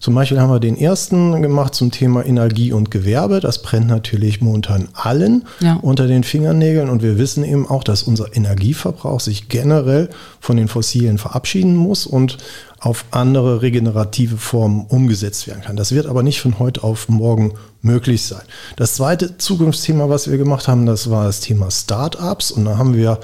Zum 0.00 0.14
Beispiel 0.14 0.40
haben 0.40 0.50
wir 0.50 0.60
den 0.60 0.78
ersten 0.78 1.42
gemacht 1.42 1.74
zum 1.74 1.90
Thema 1.90 2.24
Energie 2.24 2.72
und 2.72 2.90
Gewerbe. 2.90 3.40
Das 3.40 3.60
brennt 3.60 3.86
natürlich 3.86 4.40
momentan 4.40 4.88
allen 4.94 5.44
ja. 5.60 5.74
unter 5.82 6.06
den 6.06 6.24
Fingernägeln. 6.24 6.88
Und 6.88 7.02
wir 7.02 7.18
wissen 7.18 7.44
eben 7.44 7.68
auch, 7.68 7.84
dass 7.84 8.02
unser 8.02 8.34
Energieverbrauch 8.34 9.20
sich 9.20 9.50
generell 9.50 10.08
von 10.40 10.56
den 10.56 10.68
Fossilen 10.68 11.18
verabschieden 11.18 11.76
muss 11.76 12.06
und 12.06 12.38
auf 12.78 13.04
andere 13.10 13.60
regenerative 13.60 14.38
Formen 14.38 14.86
umgesetzt 14.88 15.46
werden 15.46 15.60
kann. 15.60 15.76
Das 15.76 15.92
wird 15.92 16.06
aber 16.06 16.22
nicht 16.22 16.40
von 16.40 16.58
heute 16.58 16.82
auf 16.82 17.10
morgen 17.10 17.52
möglich 17.82 18.22
sein. 18.22 18.40
Das 18.76 18.94
zweite 18.94 19.36
Zukunftsthema, 19.36 20.08
was 20.08 20.30
wir 20.30 20.38
gemacht 20.38 20.66
haben, 20.66 20.86
das 20.86 21.10
war 21.10 21.26
das 21.26 21.40
Thema 21.40 21.70
Startups. 21.70 22.50
Und 22.50 22.64
da 22.64 22.78
haben 22.78 22.96
wir 22.96 23.20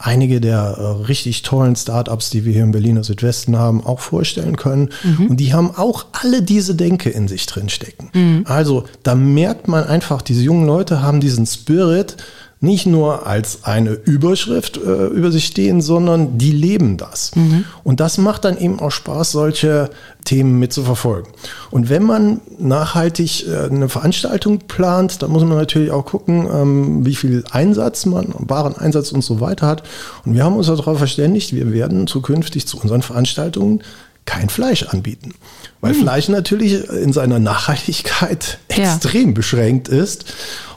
einige 0.00 0.40
der 0.40 0.60
äh, 0.60 1.04
richtig 1.06 1.42
tollen 1.42 1.76
Startups, 1.76 2.30
die 2.30 2.44
wir 2.44 2.52
hier 2.52 2.62
im 2.62 2.72
Berliner 2.72 3.04
Südwesten 3.04 3.58
haben, 3.58 3.84
auch 3.84 4.00
vorstellen 4.00 4.56
können. 4.56 4.88
Mhm. 5.04 5.26
Und 5.28 5.36
die 5.36 5.52
haben 5.52 5.70
auch 5.76 6.06
alle 6.12 6.42
diese 6.42 6.74
Denke 6.74 7.10
in 7.10 7.28
sich 7.28 7.46
drin 7.46 7.68
stecken. 7.68 8.10
Mhm. 8.14 8.44
Also 8.46 8.84
da 9.02 9.14
merkt 9.14 9.68
man 9.68 9.84
einfach, 9.84 10.22
diese 10.22 10.42
jungen 10.42 10.66
Leute 10.66 11.02
haben 11.02 11.20
diesen 11.20 11.46
Spirit, 11.46 12.16
nicht 12.62 12.84
nur 12.86 13.26
als 13.26 13.64
eine 13.64 13.92
Überschrift 13.92 14.76
äh, 14.76 15.06
über 15.06 15.32
sich 15.32 15.46
stehen, 15.46 15.80
sondern 15.80 16.36
die 16.36 16.52
leben 16.52 16.98
das. 16.98 17.34
Mhm. 17.34 17.64
Und 17.84 18.00
das 18.00 18.18
macht 18.18 18.44
dann 18.44 18.58
eben 18.58 18.80
auch 18.80 18.90
Spaß, 18.90 19.32
solche 19.32 19.88
Themen 20.24 20.58
mit 20.58 20.70
zu 20.70 20.82
verfolgen. 20.82 21.30
Und 21.70 21.88
wenn 21.88 22.02
man 22.02 22.42
nachhaltig 22.58 23.48
äh, 23.48 23.70
eine 23.70 23.88
Veranstaltung 23.88 24.58
plant, 24.58 25.22
dann 25.22 25.30
muss 25.30 25.42
man 25.42 25.56
natürlich 25.56 25.90
auch 25.90 26.04
gucken, 26.04 26.46
ähm, 26.52 27.06
wie 27.06 27.14
viel 27.14 27.44
Einsatz 27.50 28.04
man, 28.04 28.34
Wareneinsatz 28.36 29.10
und 29.12 29.22
so 29.22 29.40
weiter 29.40 29.66
hat. 29.66 29.82
Und 30.26 30.34
wir 30.34 30.44
haben 30.44 30.56
uns 30.56 30.66
darauf 30.66 30.98
verständigt, 30.98 31.54
wir 31.54 31.72
werden 31.72 32.06
zukünftig 32.06 32.66
zu 32.66 32.78
unseren 32.78 33.00
Veranstaltungen 33.00 33.82
kein 34.26 34.50
Fleisch 34.50 34.82
anbieten. 34.82 35.34
Weil 35.80 35.94
mhm. 35.94 36.02
Fleisch 36.02 36.28
natürlich 36.28 36.88
in 36.90 37.14
seiner 37.14 37.38
Nachhaltigkeit 37.38 38.58
ja. 38.70 38.92
extrem 38.94 39.32
beschränkt 39.32 39.88
ist. 39.88 40.26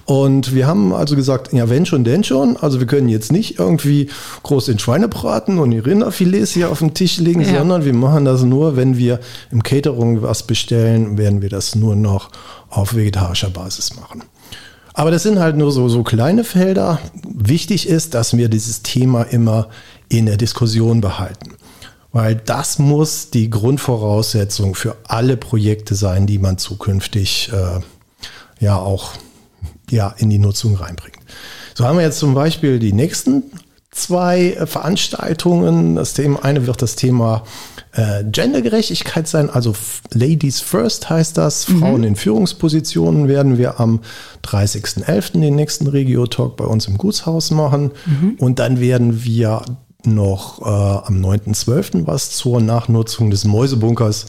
Und 0.06 0.54
wir 0.54 0.68
haben 0.68 0.94
also 0.94 1.16
gesagt, 1.16 1.54
ja, 1.54 1.70
wenn 1.70 1.86
schon, 1.86 2.04
denn 2.04 2.24
schon. 2.24 2.58
Also 2.58 2.80
wir 2.80 2.88
können 2.88 3.08
jetzt 3.08 3.32
nicht 3.32 3.58
irgendwie 3.60 4.10
groß 4.44 4.66
den 4.66 4.80
Schweinebraten 4.80 5.60
und 5.60 5.72
die 5.72 5.80
Rinderfilets 5.80 6.52
hier 6.52 6.70
auf 6.70 6.80
den 6.80 6.94
Tisch 6.94 7.20
legen, 7.20 7.42
ja. 7.42 7.60
sondern 7.60 7.86
wir 7.86 7.94
machen 7.94 8.26
das 8.26 8.44
nur, 8.44 8.76
wenn 8.76 8.98
wir 8.98 9.20
im 9.52 9.63
Catering 9.63 10.22
was 10.22 10.44
bestellen, 10.44 11.18
werden 11.18 11.42
wir 11.42 11.50
das 11.50 11.76
nur 11.76 11.96
noch 11.96 12.30
auf 12.70 12.96
vegetarischer 12.96 13.50
Basis 13.50 13.96
machen. 13.96 14.24
Aber 14.94 15.10
das 15.10 15.24
sind 15.24 15.39
halt 15.39 15.56
nur 15.56 15.72
so, 15.72 15.88
so 15.89 16.04
kleine 16.04 16.44
Felder. 16.44 17.00
Wichtig 17.26 17.88
ist, 17.88 18.13
dass 18.13 18.36
wir 18.38 18.50
dieses 18.50 18.84
Thema 18.84 19.24
immer 19.24 19.70
in 20.10 20.26
der 20.26 20.38
Diskussion 20.38 21.02
behalten. 21.02 21.56
Weil 22.12 22.36
das 22.36 22.78
muss 22.78 23.32
die 23.32 23.50
Grundvoraussetzung 23.50 24.76
für 24.76 24.96
alle 25.08 25.36
Projekte 25.36 25.96
sein, 25.96 26.28
die 26.28 26.38
man 26.38 26.60
zukünftig 26.60 27.52
äh, 27.52 27.80
ja 28.63 28.78
auch 28.78 29.13
ja, 29.94 30.14
in 30.18 30.30
die 30.30 30.40
Nutzung 30.40 30.76
reinbringt. 30.76 31.20
So 31.76 31.86
haben 31.86 31.98
wir 31.98 32.04
jetzt 32.04 32.20
zum 32.20 32.34
Beispiel 32.34 32.80
die 32.80 32.94
nächsten 32.94 33.44
zwei 33.92 34.54
äh, 34.54 34.66
Veranstaltungen. 34.66 35.96
Das 35.96 36.14
Thema, 36.14 36.44
eine 36.44 36.68
wird 36.68 36.82
das 36.82 36.96
Thema 36.96 37.44
äh, 37.94 38.24
Gendergerechtigkeit 38.24 39.28
sein, 39.28 39.50
also 39.52 39.76
Ladies 40.12 40.62
First 40.62 41.10
heißt 41.10 41.38
das. 41.38 41.70
Mhm. 41.70 41.80
Frauen 41.80 42.04
in 42.04 42.16
Führungspositionen 42.16 43.28
werden 43.28 43.58
wir 43.58 43.80
am 43.80 44.00
30.11. 44.44 45.40
den 45.42 45.56
nächsten 45.56 45.88
Regio-Talk 45.88 46.58
bei 46.58 46.66
uns 46.66 46.88
im 46.88 46.98
Gutshaus 46.98 47.52
machen. 47.52 47.92
Mhm. 48.06 48.36
Und 48.40 48.60
dann 48.60 48.80
werden 48.80 49.24
wir 49.24 49.62
noch 50.06 50.62
äh, 50.62 50.66
am 50.66 51.24
9.12. 51.24 52.08
was 52.08 52.32
zur 52.32 52.60
Nachnutzung 52.60 53.30
des 53.30 53.46
Mäusebunkers 53.46 54.26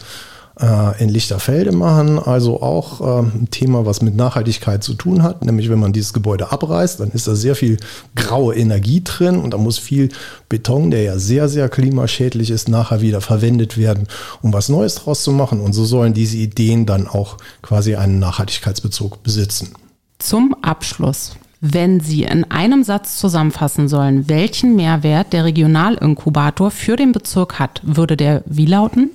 in 1.02 1.08
Lichterfelde 1.08 1.72
machen. 1.72 2.18
Also 2.18 2.62
auch 2.62 3.00
äh, 3.00 3.26
ein 3.26 3.48
Thema, 3.50 3.86
was 3.86 4.02
mit 4.02 4.14
Nachhaltigkeit 4.14 4.84
zu 4.84 4.94
tun 4.94 5.22
hat. 5.22 5.44
Nämlich, 5.44 5.68
wenn 5.68 5.80
man 5.80 5.92
dieses 5.92 6.12
Gebäude 6.12 6.52
abreißt, 6.52 7.00
dann 7.00 7.10
ist 7.10 7.26
da 7.26 7.34
sehr 7.34 7.56
viel 7.56 7.78
graue 8.14 8.54
Energie 8.54 9.02
drin 9.02 9.36
und 9.36 9.52
da 9.52 9.58
muss 9.58 9.78
viel 9.78 10.10
Beton, 10.48 10.92
der 10.92 11.02
ja 11.02 11.18
sehr, 11.18 11.48
sehr 11.48 11.68
klimaschädlich 11.68 12.50
ist, 12.50 12.68
nachher 12.68 13.00
wieder 13.00 13.20
verwendet 13.20 13.76
werden, 13.76 14.06
um 14.42 14.52
was 14.52 14.68
Neues 14.68 14.94
draus 14.94 15.24
zu 15.24 15.32
machen. 15.32 15.60
Und 15.60 15.72
so 15.72 15.84
sollen 15.84 16.14
diese 16.14 16.36
Ideen 16.36 16.86
dann 16.86 17.08
auch 17.08 17.36
quasi 17.62 17.96
einen 17.96 18.20
Nachhaltigkeitsbezug 18.20 19.22
besitzen. 19.24 19.70
Zum 20.18 20.54
Abschluss. 20.62 21.32
Wenn 21.60 21.98
Sie 22.00 22.24
in 22.24 22.44
einem 22.50 22.84
Satz 22.84 23.18
zusammenfassen 23.18 23.88
sollen, 23.88 24.28
welchen 24.28 24.76
Mehrwert 24.76 25.32
der 25.32 25.44
Regionalinkubator 25.44 26.70
für 26.70 26.96
den 26.96 27.12
Bezirk 27.12 27.58
hat, 27.58 27.80
würde 27.82 28.16
der 28.16 28.42
wie 28.46 28.66
lauten? 28.66 29.10